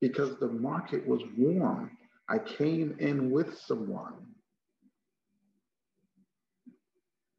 because 0.00 0.38
the 0.38 0.48
market 0.48 1.06
was 1.06 1.22
warm. 1.36 1.90
I 2.30 2.38
came 2.38 2.96
in 2.98 3.30
with 3.30 3.58
someone 3.58 4.34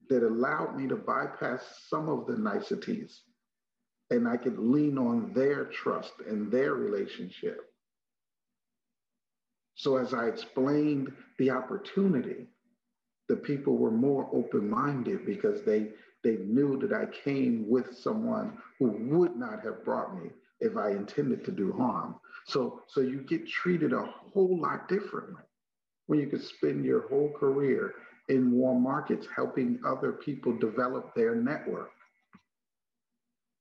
that 0.10 0.24
allowed 0.24 0.76
me 0.76 0.88
to 0.88 0.96
bypass 0.96 1.64
some 1.88 2.10
of 2.10 2.26
the 2.28 2.38
niceties 2.38 3.22
and 4.12 4.28
I 4.28 4.38
could 4.38 4.58
lean 4.58 4.98
on 4.98 5.34
their 5.34 5.66
trust 5.66 6.14
and 6.28 6.52
their 6.52 6.74
relationship. 6.74 7.62
So, 9.76 9.98
as 9.98 10.14
I 10.14 10.28
explained 10.28 11.12
the 11.38 11.52
opportunity, 11.52 12.48
the 13.28 13.36
people 13.38 13.78
were 13.78 13.92
more 13.92 14.30
open 14.34 14.70
minded 14.70 15.26
because 15.26 15.64
they, 15.64 15.90
they 16.24 16.38
knew 16.38 16.78
that 16.80 16.92
I 16.92 17.06
came 17.24 17.66
with 17.70 17.96
someone 17.98 18.58
who 18.80 18.98
would 19.12 19.36
not 19.36 19.64
have 19.64 19.86
brought 19.86 20.22
me 20.22 20.32
if 20.60 20.76
I 20.76 20.90
intended 20.90 21.46
to 21.46 21.52
do 21.52 21.72
harm. 21.72 22.16
So, 22.48 22.82
so 22.88 23.02
you 23.02 23.22
get 23.22 23.48
treated 23.48 23.94
a 23.94 24.12
whole 24.34 24.60
lot 24.60 24.90
differently 24.90 25.44
when 26.08 26.20
you 26.20 26.28
could 26.28 26.44
spend 26.44 26.84
your 26.84 27.08
whole 27.08 27.32
career 27.40 27.94
in 28.30 28.52
warm 28.52 28.82
markets, 28.84 29.28
helping 29.36 29.80
other 29.86 30.14
people 30.14 30.58
develop 30.58 31.14
their 31.16 31.36
network. 31.36 31.92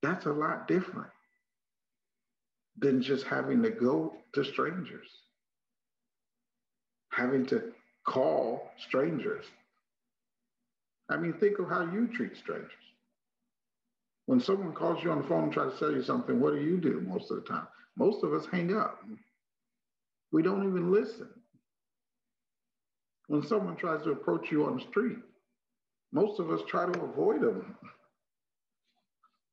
That's 0.03 0.27
a 0.27 0.33
lot 0.33 0.69
different 0.69 1.11
than 2.79 3.03
just 3.03 3.25
having 3.25 3.63
to 3.63 3.71
go 3.71 4.15
to 4.35 4.45
strangers, 4.45 5.09
having 7.11 7.45
to 7.47 7.73
call 8.07 8.71
strangers. 8.79 9.45
I 11.11 11.17
mean, 11.17 11.33
think 11.35 11.59
of 11.59 11.69
how 11.69 11.91
you 11.91 12.07
treat 12.09 12.37
strangers. 12.37 12.71
When 14.27 14.41
someone 14.41 14.75
calls 14.75 15.03
you 15.03 15.11
on 15.11 15.23
the 15.23 15.29
phone 15.29 15.45
and 15.45 15.53
tries 15.53 15.73
to 15.73 15.79
sell 15.79 15.93
you 15.93 16.03
something, 16.03 16.39
what 16.39 16.55
do 16.55 16.61
you 16.61 16.77
do 16.77 17.01
most 17.09 17.31
of 17.31 17.39
the 17.39 17.49
time? 17.49 17.67
Most 17.97 18.23
of 18.23 18.35
us 18.35 18.47
hang 18.53 18.77
up. 18.77 19.03
We 20.31 20.43
don't 20.43 20.69
even 20.69 20.93
listen. 20.93 21.29
When 23.29 23.43
someone 23.43 23.77
tries 23.77 24.03
to 24.05 24.11
approach 24.11 24.51
you 24.51 24.65
on 24.65 24.79
the 24.79 24.85
street, 24.85 25.19
most 26.13 26.41
of 26.41 26.51
us 26.51 26.61
try 26.67 26.91
to 26.91 27.01
avoid 27.03 27.43
them. 27.43 27.77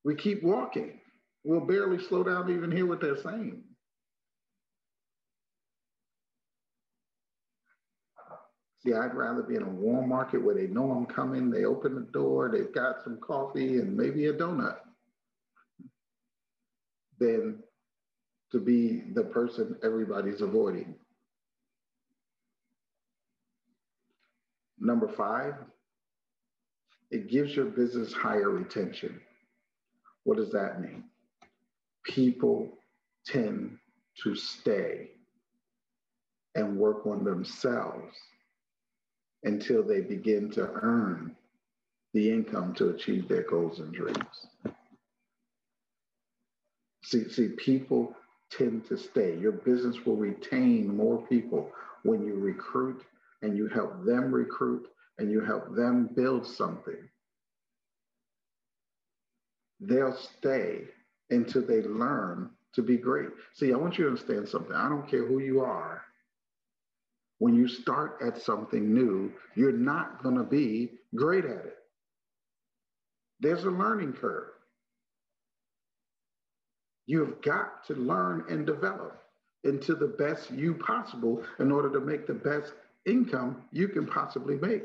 We 0.05 0.15
keep 0.15 0.43
walking. 0.43 0.99
We'll 1.43 1.65
barely 1.65 2.01
slow 2.03 2.23
down 2.23 2.47
to 2.47 2.53
even 2.53 2.71
hear 2.71 2.85
what 2.85 3.01
they're 3.01 3.21
saying. 3.21 3.63
See, 8.79 8.93
I'd 8.93 9.15
rather 9.15 9.43
be 9.43 9.55
in 9.55 9.63
a 9.63 9.69
warm 9.69 10.07
market 10.07 10.43
where 10.43 10.55
they 10.55 10.67
know 10.67 10.91
I'm 10.91 11.07
coming, 11.07 11.49
they 11.49 11.65
open 11.65 11.95
the 11.95 12.07
door, 12.13 12.49
they've 12.51 12.73
got 12.73 13.03
some 13.03 13.19
coffee 13.19 13.79
and 13.79 13.97
maybe 13.97 14.27
a 14.27 14.33
donut, 14.33 14.77
than 17.19 17.63
to 18.51 18.59
be 18.59 19.01
the 19.13 19.23
person 19.23 19.75
everybody's 19.83 20.41
avoiding. 20.41 20.95
Number 24.85 25.07
five, 25.07 25.55
it 27.09 27.27
gives 27.27 27.55
your 27.55 27.65
business 27.65 28.13
higher 28.13 28.51
retention. 28.51 29.19
What 30.25 30.37
does 30.37 30.51
that 30.51 30.79
mean? 30.79 31.05
People 32.03 32.69
tend 33.25 33.79
to 34.21 34.35
stay 34.35 35.09
and 36.53 36.77
work 36.77 37.07
on 37.07 37.23
themselves 37.23 38.15
until 39.43 39.81
they 39.81 40.01
begin 40.01 40.51
to 40.51 40.69
earn 40.83 41.35
the 42.13 42.29
income 42.29 42.75
to 42.75 42.89
achieve 42.89 43.27
their 43.27 43.41
goals 43.41 43.79
and 43.79 43.91
dreams. 43.91 44.47
See, 47.03 47.27
see, 47.27 47.47
people 47.57 48.15
tend 48.51 48.85
to 48.89 48.97
stay. 48.97 49.35
Your 49.35 49.51
business 49.51 50.05
will 50.05 50.15
retain 50.15 50.95
more 50.95 51.25
people 51.25 51.71
when 52.03 52.23
you 52.23 52.35
recruit 52.35 53.01
and 53.45 53.55
you 53.55 53.67
help 53.67 54.03
them 54.03 54.33
recruit 54.33 54.87
and 55.19 55.31
you 55.31 55.39
help 55.39 55.75
them 55.75 56.09
build 56.15 56.47
something. 56.47 56.97
They'll 59.79 60.17
stay 60.17 60.81
until 61.29 61.61
they 61.61 61.83
learn 61.83 62.49
to 62.73 62.81
be 62.81 62.97
great. 62.97 63.29
See, 63.53 63.71
I 63.71 63.77
want 63.77 63.99
you 63.99 64.05
to 64.05 64.09
understand 64.09 64.49
something. 64.49 64.73
I 64.73 64.89
don't 64.89 65.07
care 65.07 65.25
who 65.25 65.39
you 65.39 65.61
are. 65.61 66.01
When 67.37 67.53
you 67.53 67.67
start 67.67 68.17
at 68.25 68.41
something 68.41 68.91
new, 68.91 69.31
you're 69.53 69.71
not 69.71 70.23
going 70.23 70.37
to 70.37 70.43
be 70.43 70.93
great 71.13 71.45
at 71.45 71.65
it. 71.65 71.77
There's 73.41 73.65
a 73.65 73.69
learning 73.69 74.13
curve. 74.13 74.49
You've 77.05 77.41
got 77.43 77.85
to 77.87 77.93
learn 77.93 78.45
and 78.49 78.65
develop 78.65 79.21
into 79.63 79.93
the 79.93 80.07
best 80.07 80.49
you 80.49 80.73
possible 80.73 81.43
in 81.59 81.71
order 81.71 81.91
to 81.91 81.99
make 81.99 82.25
the 82.25 82.33
best 82.33 82.73
income 83.05 83.63
you 83.71 83.87
can 83.87 84.05
possibly 84.05 84.55
make. 84.57 84.83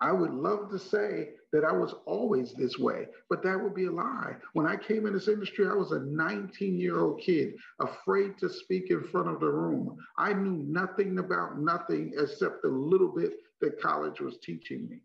I 0.00 0.12
would 0.12 0.32
love 0.32 0.70
to 0.70 0.78
say 0.78 1.30
that 1.52 1.64
I 1.64 1.72
was 1.72 1.94
always 2.04 2.52
this 2.52 2.78
way, 2.78 3.06
but 3.30 3.42
that 3.42 3.58
would 3.60 3.74
be 3.74 3.86
a 3.86 3.90
lie. 3.90 4.36
When 4.52 4.66
I 4.66 4.76
came 4.76 5.06
in 5.06 5.14
this 5.14 5.28
industry, 5.28 5.66
I 5.66 5.72
was 5.72 5.92
a 5.92 6.00
19 6.00 6.78
year 6.78 7.00
old 7.00 7.20
kid, 7.20 7.54
afraid 7.80 8.36
to 8.38 8.50
speak 8.50 8.90
in 8.90 9.02
front 9.04 9.28
of 9.28 9.40
the 9.40 9.48
room. 9.48 9.96
I 10.18 10.34
knew 10.34 10.62
nothing 10.68 11.18
about 11.18 11.58
nothing 11.58 12.12
except 12.18 12.62
the 12.62 12.68
little 12.68 13.08
bit 13.08 13.32
that 13.62 13.80
college 13.80 14.20
was 14.20 14.36
teaching 14.42 14.86
me. 14.88 15.00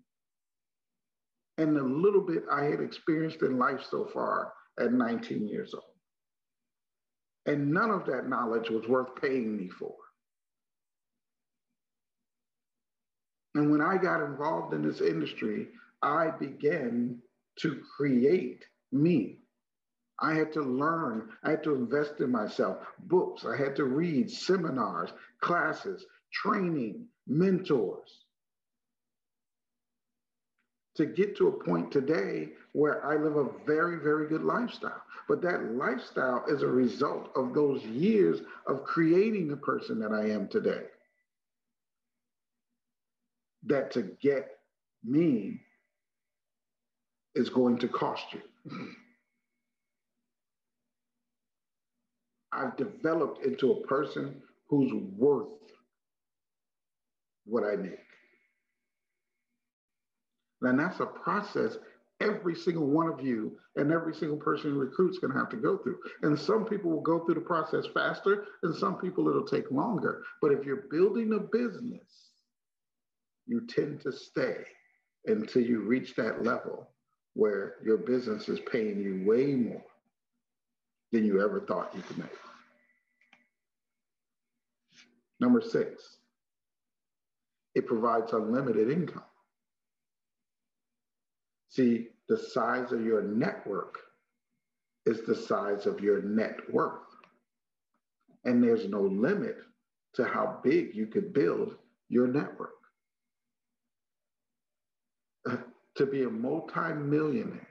And 1.58 1.76
the 1.76 1.84
little 1.84 2.22
bit 2.22 2.44
I 2.52 2.64
had 2.66 2.82
experienced 2.82 3.44
in 3.44 3.58
life 3.58 3.86
so 3.90 4.10
far 4.14 4.52
at 4.80 4.92
19 4.92 5.48
years 5.48 5.74
old. 5.74 5.84
And 7.46 7.72
none 7.72 7.92
of 7.92 8.06
that 8.08 8.28
knowledge 8.28 8.70
was 8.70 8.88
worth 8.88 9.16
paying 9.16 9.56
me 9.56 9.70
for. 9.70 9.96
And 13.56 13.72
when 13.72 13.82
I 13.82 13.98
got 13.98 14.24
involved 14.24 14.74
in 14.74 14.82
this 14.82 15.02
industry, 15.02 15.68
I 16.02 16.32
began 16.32 17.22
to 17.60 17.82
create 17.96 18.66
me. 18.92 19.40
I 20.20 20.34
had 20.34 20.54
to 20.54 20.62
learn, 20.62 21.30
I 21.44 21.52
had 21.52 21.64
to 21.64 21.76
invest 21.76 22.20
in 22.20 22.32
myself, 22.32 22.78
books, 23.00 23.44
I 23.46 23.58
had 23.58 23.76
to 23.78 23.86
read 23.86 24.30
seminars, 24.30 25.12
classes, 25.42 26.06
training, 26.32 27.08
mentors 27.28 28.26
to 30.96 31.06
get 31.06 31.36
to 31.38 31.48
a 31.48 31.64
point 31.64 31.92
today 31.92 32.50
where 32.74 33.06
I 33.06 33.16
live 33.16 33.36
a 33.38 33.50
very, 33.66 33.98
very 33.98 34.28
good 34.28 34.44
lifestyle. 34.44 35.02
But 35.28 35.42
that 35.42 35.74
lifestyle 35.74 36.44
is 36.48 36.62
a 36.62 36.68
result 36.68 37.30
of 37.36 37.54
those 37.54 37.84
years 37.86 38.42
of 38.68 38.84
creating 38.84 39.48
the 39.48 39.58
person 39.58 40.00
that 40.00 40.12
I 40.12 40.30
am 40.30 40.48
today. 40.48 40.84
That 43.68 43.92
to 43.92 44.04
get 44.22 44.50
me 45.04 45.62
is 47.36 47.50
going 47.50 47.78
to 47.80 47.88
cost 47.88 48.26
you. 48.34 48.42
Mm-hmm. 48.68 48.92
I've 52.54 52.76
developed 52.76 53.46
into 53.46 53.72
a 53.72 53.88
person 53.88 54.42
who's 54.68 54.92
worth 55.16 55.48
what 57.46 57.64
I 57.64 57.76
make. 57.76 57.98
And 60.62 60.80
that's 60.80 61.00
a 61.00 61.06
process 61.06 61.78
every 62.22 62.56
single 62.56 62.86
one 62.86 63.08
of 63.08 63.22
you 63.22 63.58
and 63.76 63.92
every 63.92 64.14
single 64.14 64.38
person 64.38 64.72
who 64.72 64.80
recruits 64.80 65.18
going 65.18 65.34
to 65.34 65.40
have 65.40 65.50
to 65.50 65.58
go 65.58 65.78
through. 65.78 65.98
And 66.22 66.38
some 66.38 66.66
people 66.66 66.92
will 66.92 67.02
go 67.02 67.26
through 67.26 67.36
the 67.36 67.42
process 67.42 67.86
faster, 67.94 68.46
and 68.64 68.76
some 68.76 68.98
people 68.98 69.28
it'll 69.28 69.46
take 69.46 69.72
longer. 69.72 70.24
But 70.42 70.52
if 70.52 70.66
you're 70.66 70.86
building 70.92 71.34
a 71.34 71.40
business, 71.40 72.31
you 73.48 73.66
tend 73.68 74.02
to 74.02 74.12
stay 74.12 74.58
until 75.26 75.62
you 75.62 75.82
reach 75.82 76.16
that 76.16 76.44
level 76.44 76.88
where 77.34 77.76
your 77.84 77.98
business 77.98 78.50
is 78.50 78.60
paying 78.72 79.02
you 79.02 79.24
way 79.26 79.56
more 79.56 79.84
than 81.12 81.26
you 81.26 81.44
ever 81.44 81.62
thought 81.62 81.94
you 81.96 82.02
could 82.02 82.18
make. 82.18 82.30
Number 85.40 85.62
six, 85.62 86.18
it 87.74 87.88
provides 87.88 88.34
unlimited 88.34 88.90
income. 88.90 89.24
See, 91.70 92.10
the 92.28 92.38
size 92.38 92.92
of 92.92 93.04
your 93.04 93.22
network 93.22 93.98
is 95.06 95.22
the 95.26 95.36
size 95.36 95.86
of 95.86 96.00
your 96.00 96.22
net 96.22 96.58
worth. 96.72 97.00
And 98.46 98.64
there's 98.64 98.88
no 98.88 99.02
limit 99.02 99.58
to 100.16 100.26
how 100.26 100.60
big 100.64 100.94
you 100.94 101.08
could 101.08 101.34
build 101.34 101.76
your 102.10 102.28
network. 102.28 102.76
Uh, 105.50 105.58
to 106.02 106.08
be 106.08 106.24
a 106.24 106.30
multimillionaire 106.30 107.68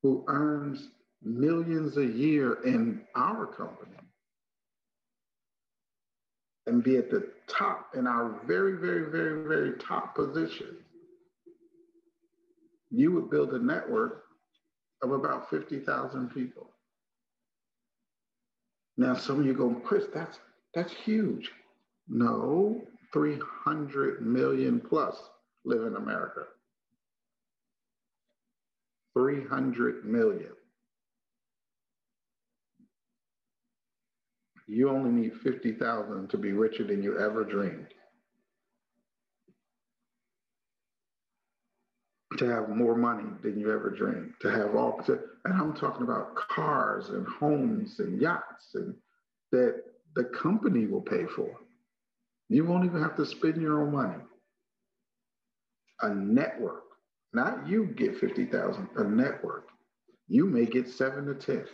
who 0.00 0.24
earns 0.28 0.90
millions 1.24 1.96
a 1.96 2.06
year 2.06 2.62
in 2.64 3.02
our 3.16 3.46
company 3.46 3.96
and 6.66 6.84
be 6.84 6.96
at 6.96 7.10
the 7.10 7.28
top 7.48 7.88
in 7.96 8.06
our 8.06 8.40
very, 8.46 8.76
very, 8.76 9.10
very, 9.10 9.42
very 9.48 9.72
top 9.78 10.14
position 10.14 10.76
you 12.92 13.10
would 13.10 13.28
build 13.28 13.52
a 13.54 13.58
network 13.58 14.22
of 15.02 15.10
about 15.10 15.50
50,000 15.50 16.28
people. 16.30 16.70
Now, 18.96 19.14
some 19.14 19.40
of 19.40 19.46
you 19.46 19.52
go, 19.52 19.74
Chris, 19.84 20.04
that's, 20.14 20.38
that's 20.74 20.92
huge. 20.92 21.50
No, 22.08 22.80
300 23.12 24.24
million 24.24 24.80
plus 24.80 25.16
live 25.64 25.82
in 25.82 25.96
America. 25.96 26.44
300 29.16 30.04
million. 30.04 30.52
You 34.66 34.90
only 34.90 35.10
need 35.10 35.32
50,000 35.42 36.28
to 36.28 36.36
be 36.36 36.52
richer 36.52 36.84
than 36.84 37.02
you 37.02 37.18
ever 37.18 37.44
dreamed. 37.44 37.86
to 42.38 42.46
have 42.46 42.68
more 42.68 42.94
money 42.94 43.24
than 43.42 43.58
you 43.58 43.72
ever 43.72 43.90
dreamed, 43.90 44.34
to 44.40 44.50
have 44.50 44.74
all, 44.74 45.00
to, 45.06 45.18
and 45.44 45.54
I'm 45.54 45.74
talking 45.74 46.02
about 46.02 46.34
cars 46.34 47.08
and 47.10 47.26
homes 47.26 47.98
and 47.98 48.20
yachts 48.20 48.74
and 48.74 48.94
that 49.52 49.82
the 50.14 50.24
company 50.24 50.86
will 50.86 51.00
pay 51.00 51.24
for. 51.34 51.48
You 52.48 52.64
won't 52.64 52.84
even 52.84 53.02
have 53.02 53.16
to 53.16 53.26
spend 53.26 53.60
your 53.60 53.82
own 53.82 53.92
money. 53.92 54.22
A 56.02 56.10
network, 56.14 56.82
not 57.32 57.68
you 57.68 57.86
get 57.86 58.18
50,000, 58.18 58.88
a 58.96 59.04
network. 59.04 59.68
You 60.28 60.46
may 60.46 60.64
get 60.66 60.88
seven 60.88 61.26
to 61.26 61.34
10. 61.34 61.64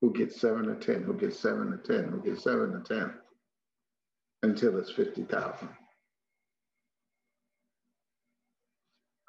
Who 0.00 0.12
gets 0.12 0.40
seven 0.40 0.64
to 0.66 0.74
10? 0.74 1.02
Who 1.02 1.14
gets 1.14 1.38
seven 1.38 1.70
to 1.70 1.78
10? 1.78 2.10
Who 2.10 2.22
gets 2.22 2.44
seven 2.44 2.72
to 2.72 2.80
10? 2.80 3.14
Until 4.42 4.78
it's 4.78 4.90
50,000. 4.90 5.68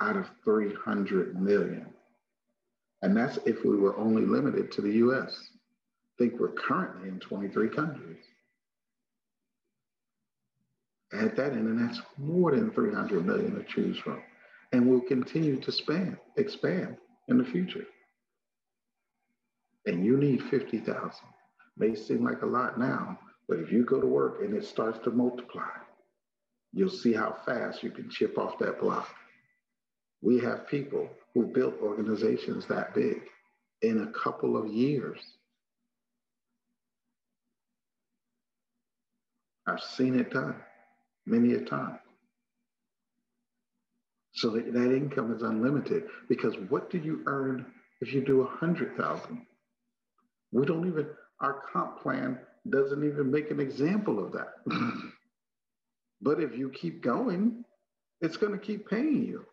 out 0.03 0.17
of 0.17 0.29
300 0.43 1.41
million. 1.41 1.87
And 3.01 3.15
that's 3.15 3.37
if 3.45 3.63
we 3.63 3.77
were 3.77 3.97
only 3.97 4.25
limited 4.25 4.71
to 4.73 4.81
the 4.81 4.91
US. 5.07 5.49
I 6.19 6.23
think 6.23 6.39
we're 6.39 6.51
currently 6.53 7.09
in 7.09 7.19
23 7.19 7.69
countries. 7.69 8.23
Add 11.13 11.35
that 11.35 11.53
in, 11.53 11.59
and 11.59 11.79
that's 11.79 12.01
more 12.17 12.51
than 12.51 12.71
300 12.71 13.25
million 13.25 13.55
to 13.55 13.63
choose 13.63 13.97
from. 13.97 14.21
And 14.73 14.89
we'll 14.89 15.01
continue 15.01 15.61
to 15.61 15.71
span, 15.71 16.17
expand 16.35 16.97
in 17.29 17.37
the 17.37 17.45
future. 17.45 17.85
And 19.85 20.05
you 20.05 20.17
need 20.17 20.43
50,000. 20.43 21.11
May 21.77 21.95
seem 21.95 22.23
like 22.23 22.41
a 22.41 22.47
lot 22.47 22.79
now, 22.79 23.19
but 23.47 23.59
if 23.59 23.71
you 23.71 23.85
go 23.85 24.01
to 24.01 24.07
work 24.07 24.41
and 24.41 24.53
it 24.55 24.65
starts 24.65 24.99
to 25.03 25.11
multiply, 25.11 25.69
you'll 26.73 26.89
see 26.89 27.13
how 27.13 27.37
fast 27.45 27.83
you 27.83 27.91
can 27.91 28.09
chip 28.09 28.37
off 28.37 28.57
that 28.59 28.79
block. 28.79 29.07
We 30.21 30.39
have 30.39 30.67
people 30.67 31.07
who 31.33 31.45
built 31.45 31.75
organizations 31.81 32.65
that 32.67 32.93
big 32.93 33.21
in 33.81 34.01
a 34.01 34.11
couple 34.11 34.57
of 34.57 34.67
years. 34.67 35.19
I've 39.67 39.81
seen 39.81 40.19
it 40.19 40.31
done 40.31 40.55
many 41.25 41.53
a 41.53 41.61
time 41.61 41.99
so 44.33 44.49
that, 44.51 44.73
that 44.73 44.95
income 44.95 45.33
is 45.35 45.43
unlimited 45.43 46.03
because 46.29 46.55
what 46.69 46.89
do 46.89 46.97
you 46.97 47.21
earn 47.27 47.65
if 48.01 48.13
you 48.13 48.21
do 48.21 48.41
a 48.41 48.47
hundred 48.47 48.97
thousand? 48.97 49.45
We 50.51 50.65
don't 50.65 50.87
even 50.87 51.07
our 51.39 51.61
comp 51.71 52.01
plan 52.01 52.39
doesn't 52.69 53.03
even 53.03 53.31
make 53.31 53.51
an 53.51 53.59
example 53.59 54.23
of 54.23 54.33
that. 54.33 54.53
But 56.21 56.41
if 56.41 56.57
you 56.57 56.69
keep 56.69 57.03
going 57.03 57.65
it's 58.21 58.37
going 58.37 58.53
to 58.53 58.65
keep 58.65 58.89
paying 58.89 59.25
you. 59.25 59.45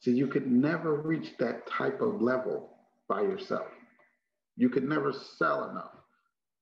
See 0.00 0.12
you 0.12 0.26
could 0.26 0.50
never 0.50 0.96
reach 1.02 1.34
that 1.38 1.66
type 1.66 2.00
of 2.00 2.22
level 2.22 2.70
by 3.08 3.20
yourself. 3.20 3.66
You 4.56 4.70
could 4.70 4.88
never 4.88 5.12
sell 5.12 5.70
enough. 5.70 5.92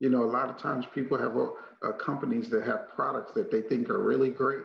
You 0.01 0.09
know, 0.09 0.25
a 0.25 0.33
lot 0.33 0.49
of 0.49 0.59
times 0.59 0.87
people 0.95 1.19
have 1.19 1.37
uh, 1.37 1.93
companies 1.99 2.49
that 2.49 2.67
have 2.67 2.89
products 2.95 3.33
that 3.35 3.51
they 3.51 3.61
think 3.61 3.91
are 3.91 4.03
really 4.03 4.31
great. 4.31 4.65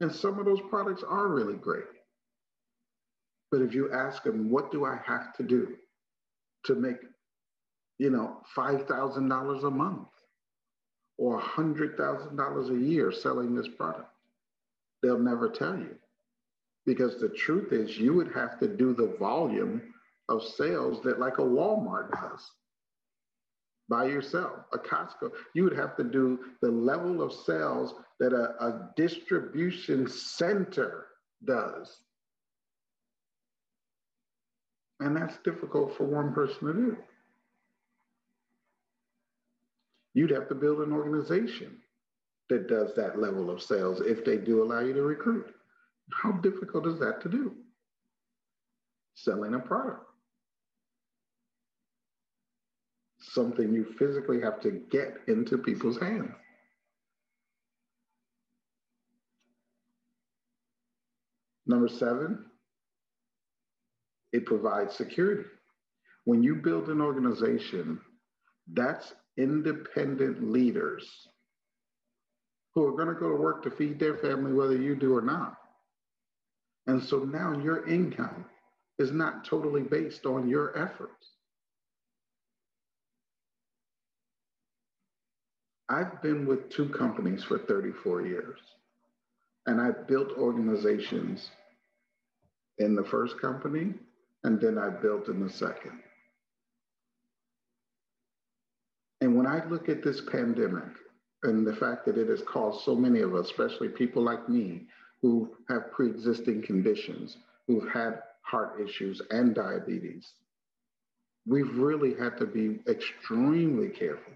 And 0.00 0.12
some 0.12 0.38
of 0.38 0.44
those 0.44 0.60
products 0.70 1.02
are 1.06 1.28
really 1.28 1.56
great. 1.56 1.84
But 3.50 3.62
if 3.62 3.74
you 3.74 3.92
ask 3.92 4.22
them, 4.22 4.50
what 4.50 4.72
do 4.72 4.84
I 4.84 4.98
have 5.04 5.32
to 5.34 5.42
do 5.42 5.76
to 6.64 6.74
make, 6.74 6.96
you 7.98 8.10
know, 8.10 8.40
$5,000 8.56 9.64
a 9.64 9.70
month 9.70 10.08
or 11.18 11.40
$100,000 11.40 12.70
a 12.70 12.88
year 12.88 13.12
selling 13.12 13.54
this 13.54 13.68
product? 13.76 14.10
They'll 15.02 15.18
never 15.18 15.48
tell 15.48 15.76
you. 15.76 15.96
Because 16.86 17.18
the 17.18 17.28
truth 17.30 17.72
is, 17.72 17.96
you 17.98 18.14
would 18.14 18.32
have 18.34 18.58
to 18.60 18.68
do 18.68 18.94
the 18.94 19.16
volume 19.18 19.82
of 20.28 20.42
sales 20.42 21.02
that, 21.02 21.18
like 21.18 21.38
a 21.38 21.42
Walmart 21.42 22.10
does 22.10 22.50
by 23.88 24.06
yourself, 24.06 24.60
a 24.72 24.78
Costco. 24.78 25.30
You 25.54 25.64
would 25.64 25.76
have 25.76 25.96
to 25.96 26.04
do 26.04 26.38
the 26.62 26.70
level 26.70 27.22
of 27.22 27.32
sales 27.32 27.94
that 28.18 28.32
a, 28.32 28.64
a 28.64 28.90
distribution 28.96 30.08
center 30.08 31.06
does. 31.44 31.98
And 35.00 35.16
that's 35.16 35.36
difficult 35.44 35.96
for 35.96 36.04
one 36.04 36.32
person 36.32 36.66
to 36.66 36.72
do. 36.72 36.96
You'd 40.14 40.30
have 40.30 40.48
to 40.48 40.54
build 40.54 40.78
an 40.78 40.92
organization 40.92 41.78
that 42.48 42.68
does 42.68 42.94
that 42.94 43.18
level 43.18 43.50
of 43.50 43.62
sales 43.62 44.00
if 44.00 44.24
they 44.24 44.36
do 44.36 44.62
allow 44.62 44.80
you 44.80 44.92
to 44.94 45.02
recruit. 45.02 45.52
How 46.12 46.32
difficult 46.32 46.86
is 46.86 46.98
that 47.00 47.20
to 47.22 47.28
do? 47.28 47.52
Selling 49.14 49.54
a 49.54 49.58
product. 49.58 50.06
Something 53.34 53.74
you 53.74 53.84
physically 53.98 54.40
have 54.40 54.60
to 54.60 54.70
get 54.92 55.16
into 55.26 55.58
people's 55.58 55.98
hands. 55.98 56.30
Number 61.66 61.88
seven, 61.88 62.44
it 64.32 64.46
provides 64.46 64.94
security. 64.94 65.48
When 66.26 66.44
you 66.44 66.54
build 66.54 66.88
an 66.90 67.00
organization, 67.00 68.00
that's 68.72 69.12
independent 69.36 70.52
leaders 70.52 71.08
who 72.74 72.86
are 72.86 72.92
going 72.92 73.08
to 73.08 73.20
go 73.20 73.30
to 73.30 73.36
work 73.36 73.64
to 73.64 73.70
feed 73.70 73.98
their 73.98 74.16
family, 74.18 74.52
whether 74.52 74.76
you 74.76 74.94
do 74.94 75.16
or 75.16 75.22
not. 75.22 75.56
And 76.86 77.02
so 77.02 77.24
now 77.24 77.58
your 77.58 77.84
income 77.88 78.44
is 79.00 79.10
not 79.10 79.44
totally 79.44 79.82
based 79.82 80.24
on 80.24 80.48
your 80.48 80.78
efforts. 80.78 81.33
I've 85.88 86.22
been 86.22 86.46
with 86.46 86.70
two 86.70 86.88
companies 86.88 87.44
for 87.44 87.58
34 87.58 88.22
years, 88.26 88.58
and 89.66 89.80
I 89.80 89.90
built 90.08 90.32
organizations 90.38 91.50
in 92.78 92.94
the 92.94 93.04
first 93.04 93.40
company, 93.40 93.94
and 94.44 94.60
then 94.60 94.78
I 94.78 94.88
built 94.90 95.28
in 95.28 95.40
the 95.40 95.50
second. 95.50 96.00
And 99.20 99.36
when 99.36 99.46
I 99.46 99.64
look 99.66 99.88
at 99.88 100.02
this 100.02 100.20
pandemic 100.20 100.88
and 101.44 101.66
the 101.66 101.76
fact 101.76 102.06
that 102.06 102.18
it 102.18 102.28
has 102.28 102.42
caused 102.42 102.84
so 102.84 102.94
many 102.94 103.20
of 103.20 103.34
us, 103.34 103.46
especially 103.46 103.88
people 103.88 104.22
like 104.22 104.48
me, 104.48 104.86
who 105.22 105.50
have 105.68 105.92
pre-existing 105.92 106.62
conditions, 106.62 107.38
who've 107.66 107.88
had 107.88 108.20
heart 108.42 108.80
issues 108.80 109.22
and 109.30 109.54
diabetes. 109.54 110.32
We've 111.46 111.74
really 111.76 112.14
had 112.14 112.36
to 112.38 112.46
be 112.46 112.80
extremely 112.86 113.88
careful. 113.88 114.32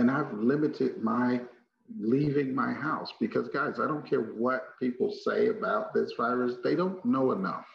And 0.00 0.10
I've 0.10 0.32
limited 0.32 1.02
my 1.02 1.42
leaving 1.98 2.54
my 2.54 2.72
house 2.72 3.12
because, 3.20 3.48
guys, 3.48 3.78
I 3.78 3.86
don't 3.86 4.08
care 4.08 4.22
what 4.22 4.78
people 4.80 5.12
say 5.12 5.48
about 5.48 5.92
this 5.92 6.14
virus, 6.16 6.54
they 6.64 6.74
don't 6.74 7.04
know 7.04 7.32
enough. 7.32 7.66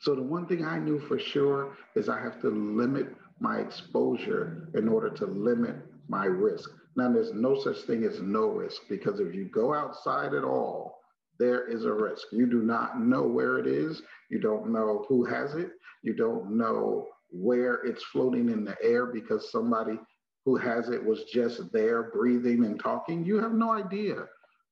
So, 0.00 0.16
the 0.16 0.22
one 0.22 0.46
thing 0.46 0.64
I 0.64 0.80
knew 0.80 0.98
for 0.98 1.16
sure 1.16 1.76
is 1.94 2.08
I 2.08 2.20
have 2.20 2.40
to 2.40 2.48
limit 2.48 3.14
my 3.38 3.58
exposure 3.58 4.68
in 4.74 4.88
order 4.88 5.10
to 5.10 5.26
limit 5.26 5.76
my 6.08 6.24
risk. 6.24 6.68
Now, 6.96 7.12
there's 7.12 7.32
no 7.32 7.54
such 7.60 7.82
thing 7.82 8.02
as 8.02 8.20
no 8.20 8.48
risk 8.48 8.82
because 8.88 9.20
if 9.20 9.32
you 9.32 9.44
go 9.44 9.72
outside 9.72 10.34
at 10.34 10.42
all, 10.42 10.98
there 11.38 11.68
is 11.68 11.84
a 11.84 11.92
risk. 11.92 12.26
You 12.32 12.46
do 12.50 12.62
not 12.62 13.00
know 13.00 13.22
where 13.22 13.60
it 13.60 13.68
is. 13.68 14.02
You 14.28 14.40
don't 14.40 14.72
know 14.72 15.04
who 15.08 15.24
has 15.24 15.54
it. 15.54 15.70
You 16.02 16.14
don't 16.14 16.50
know 16.58 17.06
where 17.30 17.84
it's 17.84 18.04
floating 18.04 18.48
in 18.48 18.64
the 18.64 18.76
air 18.82 19.06
because 19.06 19.50
somebody 19.50 19.98
who 20.44 20.56
has 20.56 20.88
it 20.88 21.04
was 21.04 21.24
just 21.24 21.72
there 21.72 22.04
breathing 22.04 22.64
and 22.64 22.80
talking. 22.80 23.24
You 23.24 23.38
have 23.40 23.52
no 23.52 23.72
idea. 23.72 24.24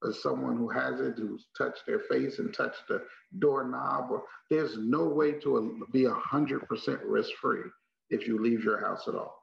As 0.06 0.22
someone 0.22 0.56
who 0.56 0.68
has 0.68 1.00
it, 1.00 1.14
who's 1.16 1.46
touched 1.56 1.82
their 1.86 2.00
face 2.00 2.38
and 2.38 2.52
touched 2.52 2.82
the 2.88 3.02
doorknob, 3.38 4.10
or 4.10 4.24
there's 4.50 4.76
no 4.78 5.04
way 5.04 5.32
to 5.32 5.86
be 5.92 6.02
100% 6.04 7.00
risk 7.04 7.30
free 7.40 7.62
if 8.10 8.26
you 8.26 8.38
leave 8.38 8.62
your 8.62 8.78
house 8.80 9.08
at 9.08 9.14
all. 9.14 9.34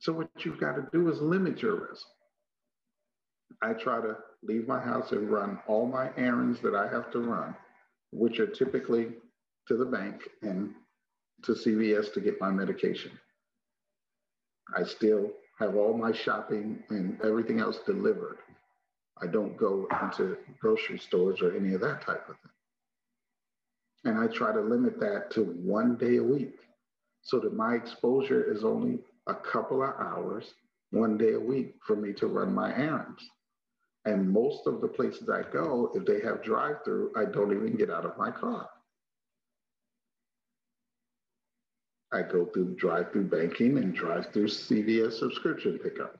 So 0.00 0.12
what 0.12 0.28
you've 0.44 0.60
got 0.60 0.76
to 0.76 0.86
do 0.92 1.10
is 1.10 1.20
limit 1.20 1.62
your 1.62 1.88
risk. 1.88 2.06
I 3.62 3.72
try 3.72 4.00
to 4.00 4.16
leave 4.42 4.68
my 4.68 4.80
house 4.80 5.12
and 5.12 5.30
run 5.30 5.58
all 5.66 5.86
my 5.86 6.10
errands 6.16 6.60
that 6.60 6.74
I 6.74 6.88
have 6.88 7.10
to 7.12 7.20
run, 7.20 7.54
which 8.12 8.38
are 8.38 8.46
typically 8.46 9.08
to 9.68 9.76
the 9.76 9.86
bank 9.86 10.28
and 10.42 10.74
to 11.42 11.52
CVS 11.52 12.12
to 12.14 12.20
get 12.20 12.40
my 12.40 12.50
medication. 12.50 13.12
I 14.76 14.84
still 14.84 15.30
have 15.58 15.76
all 15.76 15.96
my 15.96 16.12
shopping 16.12 16.82
and 16.90 17.20
everything 17.22 17.60
else 17.60 17.78
delivered. 17.86 18.38
I 19.22 19.26
don't 19.26 19.56
go 19.56 19.86
into 20.02 20.36
grocery 20.60 20.98
stores 20.98 21.40
or 21.40 21.54
any 21.54 21.74
of 21.74 21.80
that 21.82 22.02
type 22.02 22.28
of 22.28 22.36
thing. 22.36 22.50
And 24.04 24.18
I 24.18 24.26
try 24.26 24.52
to 24.52 24.60
limit 24.60 24.98
that 25.00 25.30
to 25.32 25.42
one 25.42 25.96
day 25.96 26.16
a 26.16 26.22
week 26.22 26.58
so 27.22 27.38
that 27.40 27.54
my 27.54 27.74
exposure 27.74 28.52
is 28.52 28.64
only 28.64 28.98
a 29.26 29.34
couple 29.34 29.82
of 29.82 29.90
hours 29.98 30.54
one 30.90 31.16
day 31.16 31.32
a 31.32 31.40
week 31.40 31.74
for 31.86 31.96
me 31.96 32.12
to 32.14 32.26
run 32.26 32.54
my 32.54 32.74
errands. 32.76 33.22
And 34.04 34.30
most 34.30 34.66
of 34.66 34.80
the 34.80 34.88
places 34.88 35.30
I 35.30 35.42
go, 35.50 35.90
if 35.94 36.04
they 36.04 36.20
have 36.20 36.42
drive 36.42 36.84
through, 36.84 37.12
I 37.16 37.24
don't 37.24 37.52
even 37.52 37.76
get 37.76 37.90
out 37.90 38.04
of 38.04 38.18
my 38.18 38.30
car. 38.30 38.68
I 42.14 42.22
go 42.22 42.46
through 42.46 42.76
drive 42.76 43.10
through 43.12 43.24
banking 43.24 43.76
and 43.78 43.92
drive 43.92 44.32
through 44.32 44.46
CVS 44.46 45.14
subscription 45.18 45.80
pickup. 45.82 46.16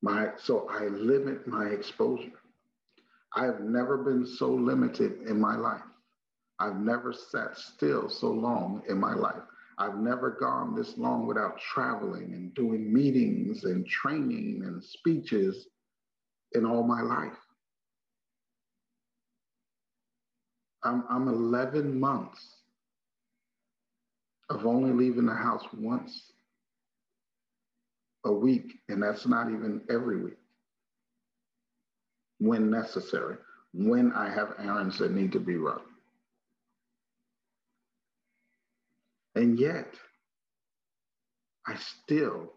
My, 0.00 0.28
so 0.36 0.68
I 0.70 0.84
limit 0.84 1.48
my 1.48 1.64
exposure. 1.64 2.38
I've 3.34 3.60
never 3.60 3.96
been 3.98 4.24
so 4.24 4.52
limited 4.52 5.22
in 5.26 5.40
my 5.40 5.56
life. 5.56 5.82
I've 6.60 6.76
never 6.76 7.12
sat 7.12 7.58
still 7.58 8.08
so 8.08 8.30
long 8.30 8.82
in 8.88 9.00
my 9.00 9.14
life. 9.14 9.42
I've 9.78 9.96
never 9.96 10.30
gone 10.30 10.76
this 10.76 10.96
long 10.96 11.26
without 11.26 11.58
traveling 11.58 12.32
and 12.32 12.54
doing 12.54 12.92
meetings 12.92 13.64
and 13.64 13.84
training 13.88 14.62
and 14.64 14.84
speeches 14.84 15.66
in 16.52 16.64
all 16.64 16.84
my 16.84 17.02
life. 17.02 17.36
I'm, 20.84 21.04
I'm 21.08 21.28
11 21.28 21.98
months 21.98 22.56
of 24.50 24.66
only 24.66 24.92
leaving 24.92 25.26
the 25.26 25.34
house 25.34 25.64
once 25.72 26.32
a 28.24 28.32
week, 28.32 28.74
and 28.88 29.02
that's 29.02 29.26
not 29.26 29.48
even 29.48 29.80
every 29.90 30.22
week 30.22 30.38
when 32.38 32.70
necessary, 32.70 33.36
when 33.72 34.12
I 34.12 34.28
have 34.28 34.54
errands 34.58 34.98
that 34.98 35.12
need 35.12 35.32
to 35.32 35.40
be 35.40 35.56
run. 35.56 35.80
And 39.34 39.58
yet, 39.58 39.88
I 41.66 41.76
still 41.76 42.52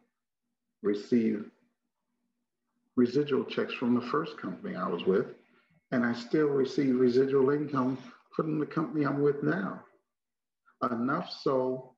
receive 0.83 1.45
residual 2.95 3.45
checks 3.45 3.73
from 3.73 3.95
the 3.95 4.01
first 4.01 4.37
company 4.37 4.75
I 4.75 4.87
was 4.87 5.05
with, 5.05 5.27
and 5.91 6.05
I 6.05 6.13
still 6.13 6.47
receive 6.47 6.99
residual 6.99 7.51
income 7.51 7.97
from 8.37 8.59
the 8.59 8.65
company 8.65 9.05
I'm 9.05 9.21
with 9.21 9.43
now. 9.43 9.83
Enough 10.89 11.29
so 11.41 11.95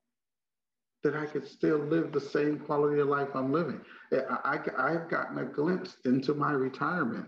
that 1.03 1.15
I 1.15 1.25
could 1.25 1.47
still 1.47 1.77
live 1.77 2.11
the 2.11 2.21
same 2.21 2.59
quality 2.59 2.99
of 3.01 3.07
life 3.07 3.27
I'm 3.35 3.51
living. 3.51 3.81
I, 4.11 4.17
I, 4.45 4.59
I've 4.77 5.09
gotten 5.09 5.37
a 5.37 5.45
glimpse 5.45 5.97
into 6.05 6.33
my 6.33 6.53
retirement. 6.53 7.27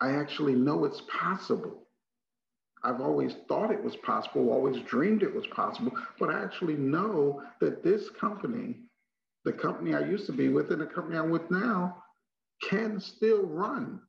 I 0.00 0.12
actually 0.12 0.54
know 0.54 0.84
it's 0.84 1.02
possible. 1.02 1.88
I've 2.84 3.00
always 3.00 3.34
thought 3.48 3.72
it 3.72 3.82
was 3.82 3.96
possible, 3.96 4.50
always 4.50 4.80
dreamed 4.82 5.22
it 5.22 5.34
was 5.34 5.46
possible, 5.48 5.92
but 6.18 6.30
I 6.30 6.42
actually 6.42 6.76
know 6.76 7.42
that 7.60 7.82
this 7.82 8.08
company 8.10 8.78
the 9.44 9.52
company 9.52 9.94
I 9.94 10.00
used 10.00 10.26
to 10.26 10.32
be 10.32 10.48
with 10.48 10.70
and 10.70 10.80
the 10.80 10.86
company 10.86 11.18
I'm 11.18 11.30
with 11.30 11.50
now 11.50 12.02
can 12.62 12.98
still 12.98 13.42
run. 13.42 14.00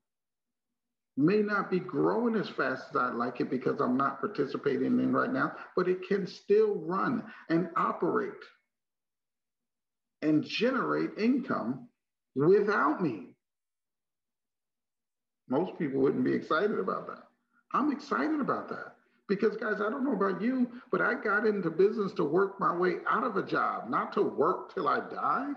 May 1.18 1.38
not 1.38 1.72
be 1.72 1.80
growing 1.80 2.36
as 2.36 2.50
fast 2.50 2.90
as 2.90 2.96
I'd 2.98 3.14
like 3.16 3.40
it 3.40 3.50
because 3.50 3.80
I'm 3.80 3.96
not 3.96 4.20
participating 4.20 5.00
in 5.00 5.14
right 5.14 5.32
now, 5.32 5.54
but 5.76 5.88
it 5.88 6.08
can 6.08 6.28
still 6.28 6.76
run 6.76 7.24
and 7.50 7.70
operate 7.78 8.32
and 10.22 10.44
generate 10.44 11.12
income 11.18 11.88
without 12.36 13.02
me. 13.02 13.28
Most 15.48 15.78
people 15.78 16.02
wouldn't 16.02 16.26
be 16.26 16.34
excited 16.34 16.80
about 16.80 17.08
that. 17.08 17.24
I'm 17.74 17.92
excited 17.92 18.42
about 18.42 18.68
that 18.70 18.96
because, 19.30 19.56
guys, 19.56 19.76
I 19.76 19.90
don't 19.90 20.04
know 20.04 20.14
about 20.14 20.42
you, 20.42 20.70
but 20.92 21.02
I 21.02 21.14
got 21.14 21.46
into 21.46 21.70
business 21.70 22.14
to 22.14 22.24
work 22.24 22.60
my 22.60 22.76
way 22.76 22.96
out 23.10 23.24
of 23.24 23.38
a 23.38 23.46
job, 23.46 23.90
not 23.90 24.12
to 24.14 24.22
work 24.22 24.74
till 24.74 24.88
I 24.88 25.00
die. 25.10 25.52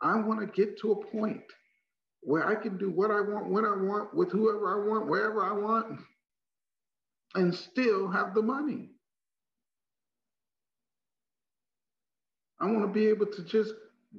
I 0.00 0.16
want 0.20 0.40
to 0.40 0.46
get 0.46 0.78
to 0.80 0.92
a 0.92 1.06
point 1.06 1.42
where 2.22 2.46
I 2.46 2.54
can 2.54 2.76
do 2.76 2.90
what 2.90 3.10
I 3.10 3.20
want, 3.20 3.48
when 3.48 3.64
I 3.64 3.74
want, 3.74 4.14
with 4.14 4.30
whoever 4.30 4.82
I 4.82 4.88
want, 4.88 5.08
wherever 5.08 5.44
I 5.44 5.52
want, 5.52 6.00
and 7.34 7.54
still 7.54 8.08
have 8.08 8.34
the 8.34 8.42
money. 8.42 8.90
I 12.60 12.66
want 12.66 12.82
to 12.82 12.92
be 12.92 13.06
able 13.06 13.26
to 13.26 13.42
just 13.44 13.72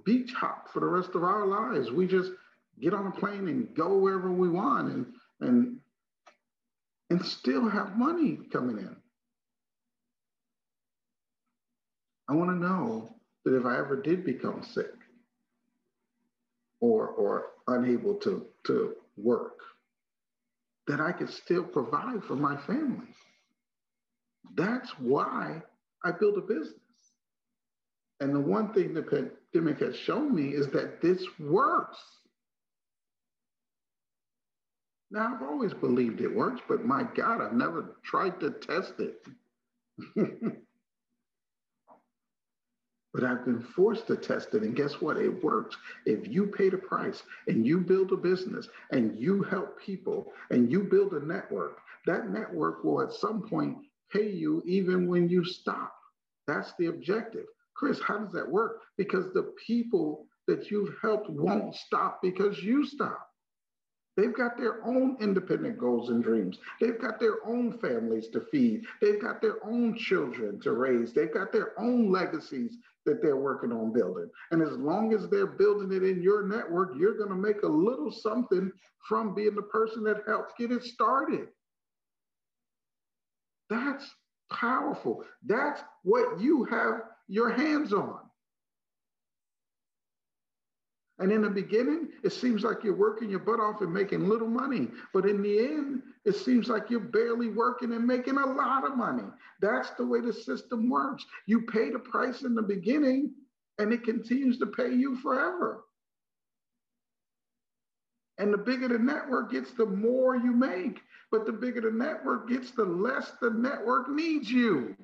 beach 0.04 0.34
hop 0.34 0.70
for 0.72 0.80
the 0.80 0.88
rest 0.88 1.12
of 1.14 1.24
our 1.24 1.46
lives. 1.46 1.92
We 1.92 2.08
just 2.08 2.32
get 2.80 2.94
on 2.94 3.08
a 3.08 3.12
plane 3.12 3.48
and 3.48 3.74
go 3.76 3.98
wherever 3.98 4.32
we 4.32 4.50
want 4.50 4.92
and 4.92 5.06
and 5.42 5.78
and 7.12 7.26
still 7.26 7.70
have 7.70 7.98
money 7.98 8.40
coming 8.52 8.78
in. 8.78 8.96
I 12.30 12.34
want 12.34 12.50
to 12.50 12.56
know 12.56 13.16
that 13.44 13.56
if 13.56 13.66
I 13.66 13.78
ever 13.78 14.02
did 14.02 14.24
become 14.24 14.64
sick 14.64 15.01
or 16.82 17.08
or 17.08 17.46
unable 17.68 18.16
to 18.16 18.46
to 18.66 18.96
work, 19.18 19.60
that 20.88 21.00
I 21.00 21.14
could 21.14 21.30
still 21.30 21.64
provide 21.64 22.24
for 22.26 22.36
my 22.36 22.58
family. 22.58 23.08
That's 24.56 24.90
why 25.00 25.62
I 26.04 26.12
built 26.12 26.38
a 26.38 26.42
business. 26.42 26.76
And 28.20 28.36
the 28.36 28.40
one 28.40 28.74
thing 28.74 28.94
the 28.94 29.04
pandemic 29.54 29.80
has 29.82 29.96
shown 29.96 30.36
me 30.36 30.50
is 30.50 30.68
that 30.72 31.02
this 31.02 31.26
works. 31.40 31.98
Now, 35.10 35.34
I've 35.36 35.42
always 35.42 35.74
believed 35.74 36.22
it 36.22 36.34
works, 36.34 36.62
but 36.68 36.86
my 36.86 37.04
God, 37.16 37.42
I've 37.42 37.54
never 37.54 37.98
tried 38.04 38.40
to 38.40 38.52
test 38.52 38.94
it. 39.00 39.26
but 43.14 43.24
I've 43.24 43.46
been 43.46 43.62
forced 43.62 44.08
to 44.08 44.16
test 44.16 44.54
it. 44.54 44.64
And 44.64 44.76
guess 44.76 45.02
what? 45.02 45.18
It 45.18 45.44
works. 45.44 45.76
If 46.06 46.28
you 46.28 46.48
pay 46.48 46.70
the 46.70 46.78
price 46.78 47.24
and 47.48 47.66
you 47.66 47.80
build 47.80 48.12
a 48.12 48.18
business 48.18 48.70
and 48.92 49.20
you 49.20 49.44
help 49.44 49.80
people 49.80 50.32
and 50.50 50.72
you 50.72 50.84
build 50.84 51.14
a 51.14 51.26
network, 51.26 51.80
that 52.06 52.30
network 52.30 52.84
will 52.84 53.02
at 53.02 53.14
some 53.14 53.42
point 53.42 53.78
pay 54.12 54.30
you 54.30 54.62
even 54.66 55.08
when 55.08 55.30
you 55.30 55.44
stop. 55.44 55.94
That's 56.48 56.74
the 56.80 56.88
objective. 56.88 57.46
Chris, 57.76 58.00
how 58.02 58.20
does 58.20 58.34
that 58.34 58.50
work? 58.50 58.82
Because 58.98 59.34
the 59.34 59.54
people 59.66 60.26
that 60.48 60.72
you've 60.72 60.96
helped 61.02 61.30
won't 61.30 61.76
stop 61.76 62.22
because 62.22 62.60
you 62.60 62.86
stop. 62.86 63.31
They've 64.18 64.36
got 64.36 64.58
their 64.58 64.84
own 64.86 65.18
independent 65.22 65.78
goals 65.78 66.10
and 66.10 66.24
dreams. 66.24 66.60
They've 66.82 67.00
got 67.00 67.20
their 67.20 67.46
own 67.48 67.78
families 67.80 68.28
to 68.30 68.42
feed. 68.52 68.84
They've 69.02 69.22
got 69.22 69.42
their 69.42 69.66
own 69.66 69.98
children 69.98 70.60
to 70.62 70.74
raise. 70.74 71.14
They've 71.14 71.34
got 71.34 71.54
their 71.54 71.80
own 71.80 72.12
legacies 72.12 72.78
that 73.06 73.22
they're 73.22 73.38
working 73.38 73.72
on 73.72 73.94
building. 73.94 74.30
And 74.52 74.62
as 74.62 74.78
long 74.78 75.14
as 75.14 75.30
they're 75.30 75.48
building 75.48 75.96
it 75.96 76.04
in 76.04 76.22
your 76.22 76.48
network, 76.48 76.94
you're 76.98 77.18
going 77.18 77.30
to 77.30 77.36
make 77.36 77.64
a 77.64 77.68
little 77.68 78.12
something 78.12 78.72
from 79.08 79.34
being 79.34 79.56
the 79.56 79.62
person 79.64 80.04
that 80.04 80.24
helps 80.28 80.54
get 80.60 80.72
it 80.72 80.84
started. 80.84 81.48
That's 83.70 84.06
powerful. 84.52 85.24
That's 85.46 85.82
what 86.04 86.40
you 86.40 86.66
have 86.66 87.02
your 87.28 87.50
hands 87.50 87.94
on. 87.94 88.20
And 91.22 91.32
in 91.32 91.44
the 91.44 91.50
beginning, 91.52 92.10
it 92.24 92.34
seems 92.34 92.64
like 92.64 92.84
you're 92.84 92.96
working 92.96 93.30
your 93.30 93.40
butt 93.40 93.60
off 93.60 93.82
and 93.82 93.94
making 93.94 94.28
little 94.28 94.50
money. 94.50 94.88
But 95.14 95.28
in 95.28 95.44
the 95.44 95.60
end, 95.60 96.02
it 96.26 96.36
seems 96.36 96.68
like 96.68 96.90
you're 96.90 97.00
barely 97.00 97.48
working 97.50 97.94
and 97.94 98.08
making 98.08 98.38
a 98.38 98.46
lot 98.46 98.86
of 98.86 98.98
money. 98.98 99.28
That's 99.62 99.92
the 99.92 100.06
way 100.06 100.22
the 100.22 100.34
system 100.34 100.90
works. 100.90 101.24
You 101.46 101.62
pay 101.62 101.92
the 101.92 102.00
price 102.00 102.42
in 102.42 102.56
the 102.56 102.64
beginning, 102.64 103.36
and 103.78 103.94
it 103.94 104.04
continues 104.04 104.58
to 104.60 104.66
pay 104.66 104.92
you 104.92 105.16
forever. 105.18 105.84
And 108.40 108.52
the 108.52 108.58
bigger 108.58 108.88
the 108.88 108.98
network 108.98 109.52
gets, 109.52 109.72
the 109.74 109.86
more 109.86 110.36
you 110.36 110.52
make. 110.52 111.02
But 111.32 111.46
the 111.46 111.52
bigger 111.52 111.82
the 111.82 111.92
network 111.92 112.50
gets, 112.50 112.72
the 112.72 112.84
less 112.84 113.34
the 113.40 113.52
network 113.52 114.10
needs 114.10 114.50
you. 114.50 114.96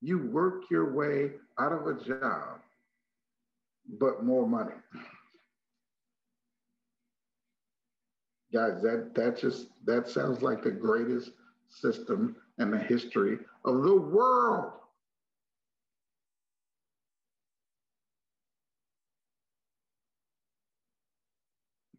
You 0.00 0.18
work 0.28 0.62
your 0.70 0.94
way 0.94 1.32
out 1.58 1.72
of 1.72 1.86
a 1.86 2.02
job, 2.02 2.60
but 3.88 4.24
more 4.24 4.46
money. 4.46 4.74
Guys, 8.52 8.80
that 8.82 9.12
that 9.14 9.38
just 9.38 9.66
that 9.84 10.08
sounds 10.08 10.42
like 10.42 10.62
the 10.62 10.70
greatest 10.70 11.30
system 11.68 12.36
in 12.58 12.70
the 12.70 12.78
history 12.78 13.38
of 13.64 13.82
the 13.82 13.94
world. 13.94 14.72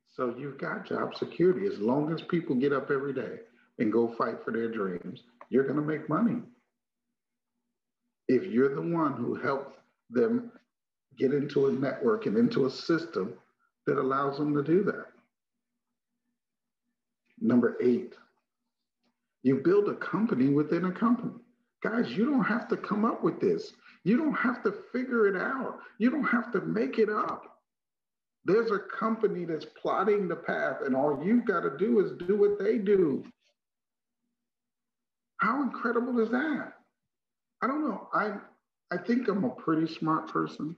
So 0.10 0.36
you've 0.38 0.58
got 0.58 0.86
job 0.88 1.15
security. 1.15 1.65
As 1.67 1.80
long 1.80 2.12
as 2.12 2.21
people 2.21 2.56
get 2.56 2.73
up 2.73 2.91
every 2.91 3.13
day 3.13 3.39
and 3.78 3.93
go 3.93 4.13
fight 4.17 4.43
for 4.43 4.52
their 4.52 4.69
dreams, 4.69 5.21
you're 5.49 5.63
going 5.63 5.78
to 5.78 5.82
make 5.82 6.10
money 6.10 6.41
if 8.28 8.45
you're 8.45 8.75
the 8.75 8.95
one 8.95 9.13
who 9.13 9.36
helped 9.36 9.80
them 10.10 10.52
get 11.19 11.34
into 11.34 11.67
a 11.67 11.71
network 11.71 12.25
and 12.25 12.38
into 12.38 12.65
a 12.65 12.71
system 12.71 13.34
that 13.86 13.99
allows 13.99 14.38
them 14.38 14.53
to 14.55 14.63
do 14.63 14.84
that. 14.84 15.05
Number 17.39 17.77
eight, 17.82 18.15
you 19.43 19.62
build 19.63 19.89
a 19.89 19.95
company 19.95 20.49
within 20.49 20.86
a 20.86 20.91
company. 20.91 21.34
Guys, 21.84 22.12
you 22.12 22.25
don't 22.25 22.43
have 22.43 22.67
to 22.69 22.77
come 22.77 23.05
up 23.05 23.23
with 23.23 23.39
this. 23.39 23.71
You 24.03 24.17
don't 24.17 24.34
have 24.34 24.63
to 24.63 24.73
figure 24.91 25.27
it 25.27 25.39
out. 25.39 25.79
You 25.97 26.10
don't 26.10 26.25
have 26.25 26.51
to 26.53 26.62
make 26.62 26.97
it 26.99 27.10
up. 27.10 27.43
There's 28.45 28.71
a 28.71 28.79
company 28.79 29.45
that's 29.45 29.65
plotting 29.82 30.27
the 30.27 30.36
path, 30.36 30.77
and 30.86 30.95
all 30.95 31.21
you've 31.23 31.45
got 31.45 31.62
to 31.62 31.77
do 31.77 31.99
is 31.99 32.12
do 32.27 32.38
what 32.38 32.60
they 32.60 32.77
do. 32.77 33.23
How 35.38 35.62
incredible 35.63 36.19
is 36.19 36.29
that? 36.29 36.73
I 37.62 37.67
don't 37.67 37.88
know. 37.88 38.08
I 38.13 38.38
I 38.91 38.97
think 38.97 39.27
I'm 39.27 39.43
a 39.43 39.49
pretty 39.49 39.93
smart 39.93 40.32
person, 40.32 40.75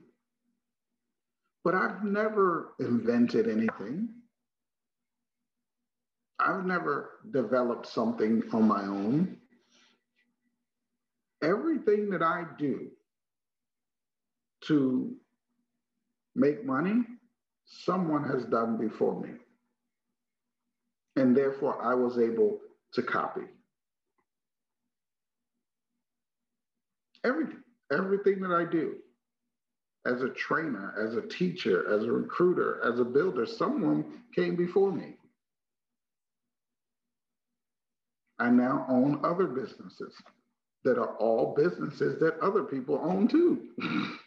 but 1.64 1.74
I've 1.74 2.02
never 2.02 2.74
invented 2.80 3.48
anything. 3.48 4.08
I've 6.38 6.64
never 6.64 7.10
developed 7.32 7.86
something 7.86 8.42
on 8.52 8.66
my 8.66 8.82
own. 8.82 9.36
Everything 11.42 12.10
that 12.10 12.22
I 12.22 12.44
do 12.58 12.90
to 14.66 15.14
make 16.34 16.64
money, 16.64 17.02
someone 17.64 18.24
has 18.24 18.44
done 18.46 18.76
before 18.76 19.20
me. 19.20 19.30
And 21.16 21.36
therefore, 21.36 21.84
I 21.84 21.94
was 21.94 22.18
able 22.18 22.58
to 22.94 23.02
copy. 23.02 23.42
Everything, 27.24 27.62
everything 27.92 28.40
that 28.40 28.52
I 28.52 28.64
do 28.64 28.96
as 30.04 30.22
a 30.22 30.28
trainer, 30.30 30.94
as 30.98 31.14
a 31.14 31.22
teacher, 31.22 31.88
as 31.92 32.04
a 32.04 32.10
recruiter, 32.10 32.80
as 32.84 32.98
a 32.98 33.04
builder, 33.04 33.46
someone 33.46 34.04
came 34.34 34.56
before 34.56 34.90
me. 34.92 35.16
I 38.38 38.50
now 38.50 38.84
own 38.88 39.20
other 39.24 39.46
businesses 39.46 40.14
that 40.84 40.98
are 40.98 41.14
all 41.18 41.54
businesses 41.56 42.18
that 42.18 42.40
other 42.40 42.64
people 42.64 43.00
own 43.02 43.28
too. 43.28 43.68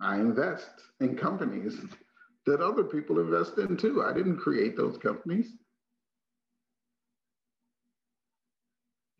I 0.00 0.16
invest 0.16 0.70
in 1.00 1.16
companies 1.16 1.80
that 2.44 2.60
other 2.60 2.84
people 2.84 3.18
invest 3.18 3.58
in 3.58 3.76
too. 3.76 4.04
I 4.04 4.12
didn't 4.12 4.36
create 4.36 4.76
those 4.76 4.98
companies. 4.98 5.52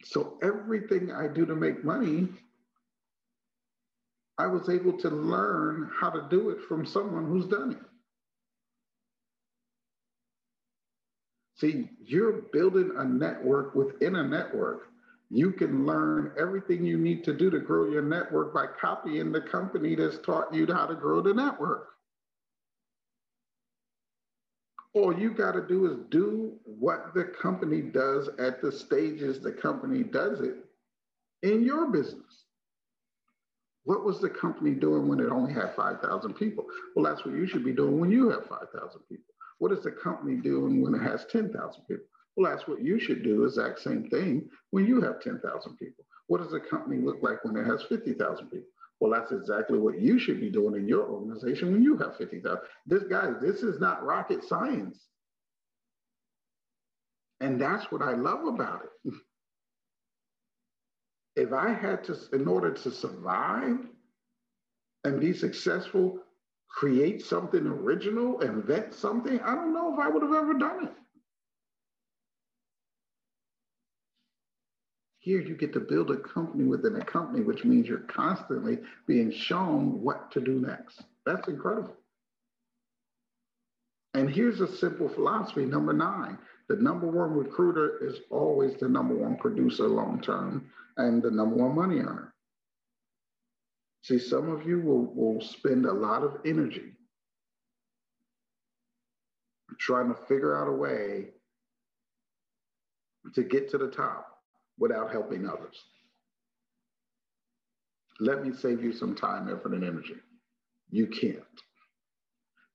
So 0.04 0.38
everything 0.42 1.10
I 1.10 1.26
do 1.26 1.44
to 1.46 1.56
make 1.56 1.82
money, 1.82 2.28
I 4.38 4.46
was 4.46 4.68
able 4.68 4.98
to 4.98 5.08
learn 5.08 5.90
how 5.98 6.10
to 6.10 6.26
do 6.28 6.50
it 6.50 6.58
from 6.68 6.84
someone 6.84 7.26
who's 7.26 7.46
done 7.46 7.72
it. 7.72 7.78
See, 11.56 11.88
you're 12.04 12.42
building 12.52 12.92
a 12.98 13.04
network 13.04 13.74
within 13.74 14.16
a 14.16 14.22
network. 14.22 14.88
You 15.30 15.52
can 15.52 15.86
learn 15.86 16.32
everything 16.38 16.84
you 16.84 16.98
need 16.98 17.24
to 17.24 17.32
do 17.32 17.50
to 17.50 17.58
grow 17.58 17.90
your 17.90 18.02
network 18.02 18.52
by 18.52 18.66
copying 18.78 19.32
the 19.32 19.40
company 19.40 19.94
that's 19.94 20.18
taught 20.18 20.52
you 20.52 20.66
how 20.70 20.86
to 20.86 20.94
grow 20.94 21.22
the 21.22 21.32
network. 21.32 21.88
All 24.92 25.18
you 25.18 25.30
got 25.30 25.52
to 25.52 25.66
do 25.66 25.90
is 25.90 25.98
do 26.10 26.58
what 26.64 27.14
the 27.14 27.24
company 27.24 27.80
does 27.80 28.28
at 28.38 28.60
the 28.60 28.70
stages 28.70 29.40
the 29.40 29.52
company 29.52 30.02
does 30.02 30.40
it 30.40 30.56
in 31.42 31.62
your 31.62 31.90
business. 31.90 32.45
What 33.86 34.04
was 34.04 34.20
the 34.20 34.28
company 34.28 34.72
doing 34.72 35.06
when 35.06 35.20
it 35.20 35.30
only 35.30 35.52
had 35.52 35.76
5,000 35.76 36.34
people? 36.34 36.66
Well, 36.94 37.04
that's 37.04 37.24
what 37.24 37.36
you 37.36 37.46
should 37.46 37.64
be 37.64 37.72
doing 37.72 38.00
when 38.00 38.10
you 38.10 38.28
have 38.30 38.44
5,000 38.46 39.00
people. 39.08 39.32
What 39.58 39.70
is 39.70 39.84
the 39.84 39.92
company 39.92 40.38
doing 40.38 40.82
when 40.82 40.92
it 40.92 41.02
has 41.02 41.24
10,000 41.26 41.52
people? 41.86 42.04
Well, 42.36 42.50
that's 42.50 42.66
what 42.66 42.82
you 42.82 42.98
should 42.98 43.22
do, 43.22 43.44
exact 43.44 43.78
same 43.78 44.10
thing 44.10 44.50
when 44.70 44.86
you 44.86 45.00
have 45.02 45.20
10,000 45.20 45.76
people. 45.76 46.04
What 46.26 46.42
does 46.42 46.52
a 46.52 46.58
company 46.58 47.00
look 47.00 47.18
like 47.22 47.44
when 47.44 47.56
it 47.56 47.64
has 47.64 47.84
50,000 47.84 48.48
people? 48.48 48.66
Well, 48.98 49.12
that's 49.12 49.30
exactly 49.30 49.78
what 49.78 50.00
you 50.00 50.18
should 50.18 50.40
be 50.40 50.50
doing 50.50 50.74
in 50.74 50.88
your 50.88 51.08
organization 51.08 51.70
when 51.70 51.82
you 51.84 51.96
have 51.98 52.16
50,000. 52.16 52.58
This 52.86 53.04
guy, 53.04 53.34
this 53.40 53.62
is 53.62 53.78
not 53.78 54.04
rocket 54.04 54.42
science. 54.42 54.98
And 57.40 57.60
that's 57.60 57.92
what 57.92 58.02
I 58.02 58.14
love 58.14 58.46
about 58.46 58.82
it. 58.82 59.12
if 61.36 61.52
I 61.52 61.72
had 61.72 62.02
to, 62.04 62.16
in 62.32 62.48
order 62.48 62.72
to 62.72 62.90
survive 62.90 63.78
and 65.04 65.20
be 65.20 65.34
successful, 65.34 66.18
create 66.68 67.22
something 67.22 67.66
original, 67.66 68.40
invent 68.40 68.94
something, 68.94 69.38
I 69.40 69.54
don't 69.54 69.74
know 69.74 69.92
if 69.92 70.00
I 70.00 70.08
would 70.08 70.22
have 70.22 70.34
ever 70.34 70.54
done 70.54 70.86
it. 70.86 70.92
Here 75.18 75.40
you 75.40 75.56
get 75.56 75.72
to 75.72 75.80
build 75.80 76.10
a 76.10 76.16
company 76.16 76.64
within 76.64 76.96
a 76.96 77.04
company, 77.04 77.42
which 77.42 77.64
means 77.64 77.88
you're 77.88 77.98
constantly 77.98 78.78
being 79.06 79.32
shown 79.32 80.00
what 80.00 80.30
to 80.32 80.40
do 80.40 80.60
next. 80.60 81.02
That's 81.26 81.48
incredible. 81.48 81.96
And 84.14 84.30
here's 84.30 84.60
a 84.60 84.76
simple 84.76 85.08
philosophy 85.08 85.66
number 85.66 85.92
nine 85.92 86.38
the 86.68 86.76
number 86.76 87.06
one 87.06 87.32
recruiter 87.32 88.04
is 88.04 88.20
always 88.30 88.76
the 88.76 88.88
number 88.88 89.14
one 89.14 89.36
producer 89.36 89.86
long 89.86 90.20
term 90.20 90.70
and 90.96 91.22
the 91.22 91.30
number 91.30 91.56
one 91.56 91.74
money 91.74 91.98
earner. 91.98 92.34
See, 94.02 94.18
some 94.18 94.48
of 94.48 94.66
you 94.66 94.80
will, 94.80 95.12
will 95.14 95.40
spend 95.40 95.84
a 95.84 95.92
lot 95.92 96.22
of 96.22 96.38
energy 96.44 96.92
trying 99.78 100.08
to 100.08 100.20
figure 100.28 100.56
out 100.56 100.68
a 100.68 100.72
way 100.72 101.28
to 103.34 103.42
get 103.42 103.68
to 103.70 103.78
the 103.78 103.88
top 103.88 104.26
without 104.78 105.10
helping 105.10 105.48
others. 105.48 105.76
Let 108.20 108.44
me 108.46 108.54
save 108.54 108.82
you 108.82 108.92
some 108.92 109.14
time, 109.14 109.48
effort, 109.48 109.74
and 109.74 109.84
energy. 109.84 110.16
You 110.90 111.08
can't. 111.08 111.42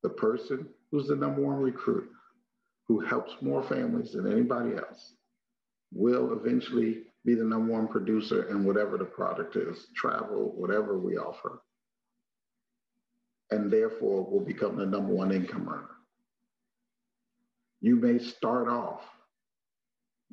The 0.04 0.10
person 0.10 0.68
who's 0.92 1.08
the 1.08 1.16
number 1.16 1.42
one 1.42 1.58
recruit, 1.58 2.10
who 2.88 3.00
helps 3.00 3.42
more 3.42 3.64
families 3.64 4.12
than 4.12 4.32
anybody 4.32 4.76
else, 4.76 5.14
will 5.94 6.34
eventually 6.34 7.04
be 7.26 7.36
the 7.36 7.44
number 7.44 7.72
one 7.72 7.88
producer 7.88 8.50
in 8.50 8.64
whatever 8.64 8.98
the 8.98 9.06
product 9.06 9.56
is, 9.56 9.88
travel, 9.96 10.54
whatever 10.56 10.98
we 10.98 11.18
offer, 11.18 11.62
and 13.52 13.72
therefore 13.72 14.24
will 14.24 14.44
become 14.44 14.76
the 14.76 14.86
number 14.86 15.14
one 15.14 15.32
income 15.32 15.68
earner. 15.70 15.90
You 17.82 17.96
may 17.96 18.18
start 18.18 18.68
off 18.68 19.02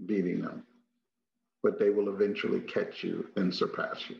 beating 0.06 0.40
them, 0.40 0.64
but 1.62 1.78
they 1.78 1.90
will 1.90 2.08
eventually 2.08 2.60
catch 2.60 3.02
you 3.02 3.26
and 3.36 3.54
surpass 3.54 4.08
you. 4.08 4.16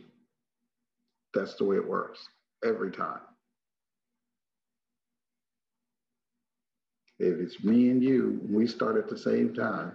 That's 1.35 1.55
the 1.55 1.65
way 1.65 1.77
it 1.77 1.89
works 1.89 2.27
every 2.65 2.91
time. 2.91 3.21
If 7.19 7.39
it's 7.39 7.63
me 7.65 7.91
and 7.91 8.03
you, 8.03 8.41
we 8.49 8.67
start 8.67 8.97
at 8.97 9.09
the 9.09 9.19
same 9.19 9.55
time 9.55 9.93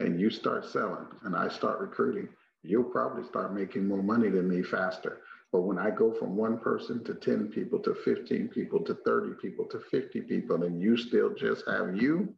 and 0.00 0.20
you 0.20 0.30
start 0.30 0.64
selling 0.64 1.06
and 1.24 1.36
I 1.36 1.48
start 1.48 1.78
recruiting, 1.80 2.28
you'll 2.62 2.84
probably 2.84 3.24
start 3.24 3.54
making 3.54 3.86
more 3.86 4.02
money 4.02 4.28
than 4.28 4.48
me 4.48 4.62
faster. 4.62 5.20
But 5.52 5.62
when 5.62 5.78
I 5.78 5.90
go 5.90 6.12
from 6.12 6.36
one 6.36 6.58
person 6.58 7.02
to 7.04 7.14
10 7.14 7.48
people 7.48 7.78
to 7.80 7.94
15 7.94 8.48
people 8.48 8.80
to 8.84 8.94
30 9.04 9.34
people 9.42 9.64
to 9.66 9.80
50 9.80 10.20
people, 10.22 10.62
and 10.62 10.80
you 10.80 10.96
still 10.96 11.34
just 11.34 11.64
have 11.68 11.96
you, 11.96 12.34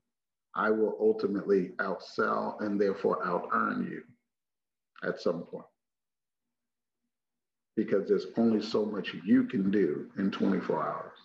I 0.54 0.70
will 0.70 0.96
ultimately 1.00 1.70
outsell 1.78 2.60
and 2.60 2.80
therefore 2.80 3.24
out 3.26 3.48
earn 3.52 3.86
you 3.90 4.02
at 5.06 5.20
some 5.20 5.42
point. 5.42 5.66
Because 7.76 8.08
there's 8.08 8.26
only 8.36 8.62
so 8.62 8.84
much 8.84 9.14
you 9.24 9.44
can 9.44 9.70
do 9.70 10.10
in 10.18 10.30
24 10.30 10.82
hours. 10.82 11.18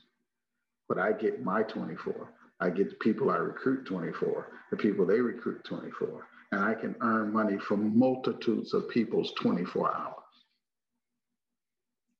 But 0.87 0.97
I 0.97 1.11
get 1.11 1.43
my 1.43 1.63
24. 1.63 2.29
I 2.59 2.69
get 2.69 2.89
the 2.89 2.95
people 2.95 3.29
I 3.29 3.37
recruit 3.37 3.85
24, 3.85 4.47
the 4.71 4.77
people 4.77 5.05
they 5.05 5.19
recruit 5.19 5.63
24. 5.63 6.27
And 6.51 6.63
I 6.63 6.73
can 6.73 6.95
earn 7.01 7.33
money 7.33 7.57
from 7.57 7.97
multitudes 7.97 8.73
of 8.73 8.89
people's 8.89 9.33
24 9.33 9.95
hours. 9.95 10.13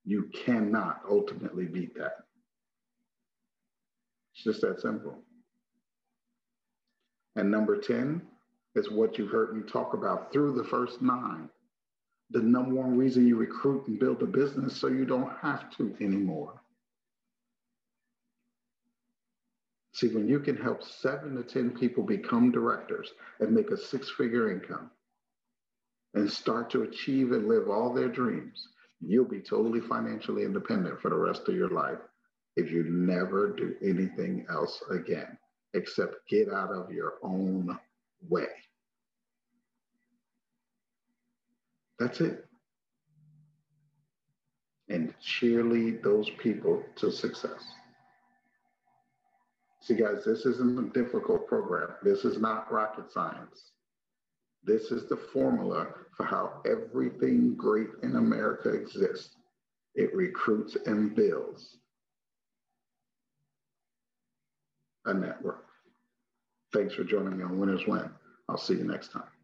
You 0.04 0.30
cannot 0.34 1.02
ultimately 1.10 1.66
beat 1.66 1.96
that. 1.96 2.14
It's 4.36 4.44
just 4.44 4.62
that 4.62 4.82
simple. 4.82 5.18
And 7.36 7.50
number 7.50 7.78
10, 7.78 8.22
is 8.78 8.90
what 8.92 9.18
you've 9.18 9.32
heard 9.32 9.56
me 9.56 9.64
talk 9.64 9.94
about 9.94 10.32
through 10.32 10.54
the 10.54 10.64
first 10.64 11.02
nine. 11.02 11.50
The 12.30 12.42
number 12.42 12.76
one 12.76 12.98
reason 12.98 13.28
you 13.28 13.36
recruit 13.36 13.88
and 13.88 14.00
build 14.00 14.22
a 14.22 14.26
business 14.26 14.76
so 14.76 14.88
you 14.88 15.06
don't 15.06 15.32
have 15.42 15.76
to 15.78 15.96
anymore. 16.00 16.62
See, 19.98 20.10
when 20.10 20.28
you 20.28 20.40
can 20.40 20.56
help 20.56 20.84
seven 20.84 21.36
to 21.36 21.42
10 21.42 21.72
people 21.72 22.04
become 22.04 22.52
directors 22.52 23.12
and 23.40 23.52
make 23.52 23.72
a 23.72 23.78
six 23.78 24.12
figure 24.12 24.52
income 24.52 24.92
and 26.14 26.32
start 26.32 26.70
to 26.70 26.84
achieve 26.84 27.32
and 27.32 27.48
live 27.48 27.68
all 27.68 27.92
their 27.92 28.08
dreams, 28.08 28.68
you'll 29.02 29.26
be 29.26 29.40
totally 29.40 29.80
financially 29.80 30.44
independent 30.44 31.02
for 31.02 31.10
the 31.10 31.18
rest 31.18 31.50
of 31.50 31.56
your 31.56 31.72
life 31.72 31.98
if 32.56 32.70
you 32.70 32.84
never 32.84 33.50
do 33.50 33.74
anything 33.82 34.46
else 34.52 34.84
again 34.92 35.36
except 35.74 36.30
get 36.30 36.54
out 36.54 36.70
of 36.70 36.92
your 36.92 37.14
own 37.24 37.76
way. 38.30 38.50
That's 41.98 42.22
it. 42.22 42.46
And 44.90 45.12
cheerlead 45.20 46.04
those 46.04 46.30
people 46.30 46.84
to 46.98 47.12
success. 47.12 47.66
See, 49.88 49.96
guys, 49.96 50.26
this 50.26 50.46
isn't 50.46 50.78
a 50.78 50.90
difficult 50.90 51.48
program. 51.48 51.88
This 52.04 52.26
is 52.26 52.40
not 52.40 52.70
rocket 52.70 53.10
science. 53.10 53.72
This 54.62 54.92
is 54.92 55.08
the 55.08 55.16
formula 55.16 55.88
for 56.18 56.26
how 56.26 56.62
everything 56.66 57.56
great 57.56 57.88
in 58.04 58.18
America 58.18 58.68
exists. 58.68 59.38
It 59.96 60.14
recruits 60.14 60.76
and 60.88 61.16
builds 61.16 61.78
a 65.06 65.14
network. 65.14 65.64
Thanks 66.74 66.94
for 66.94 67.06
joining 67.06 67.38
me 67.38 67.46
on 67.46 67.58
Winners 67.58 67.88
Win. 67.88 68.10
I'll 68.50 68.58
see 68.58 68.74
you 68.74 68.84
next 68.84 69.14
time. 69.14 69.37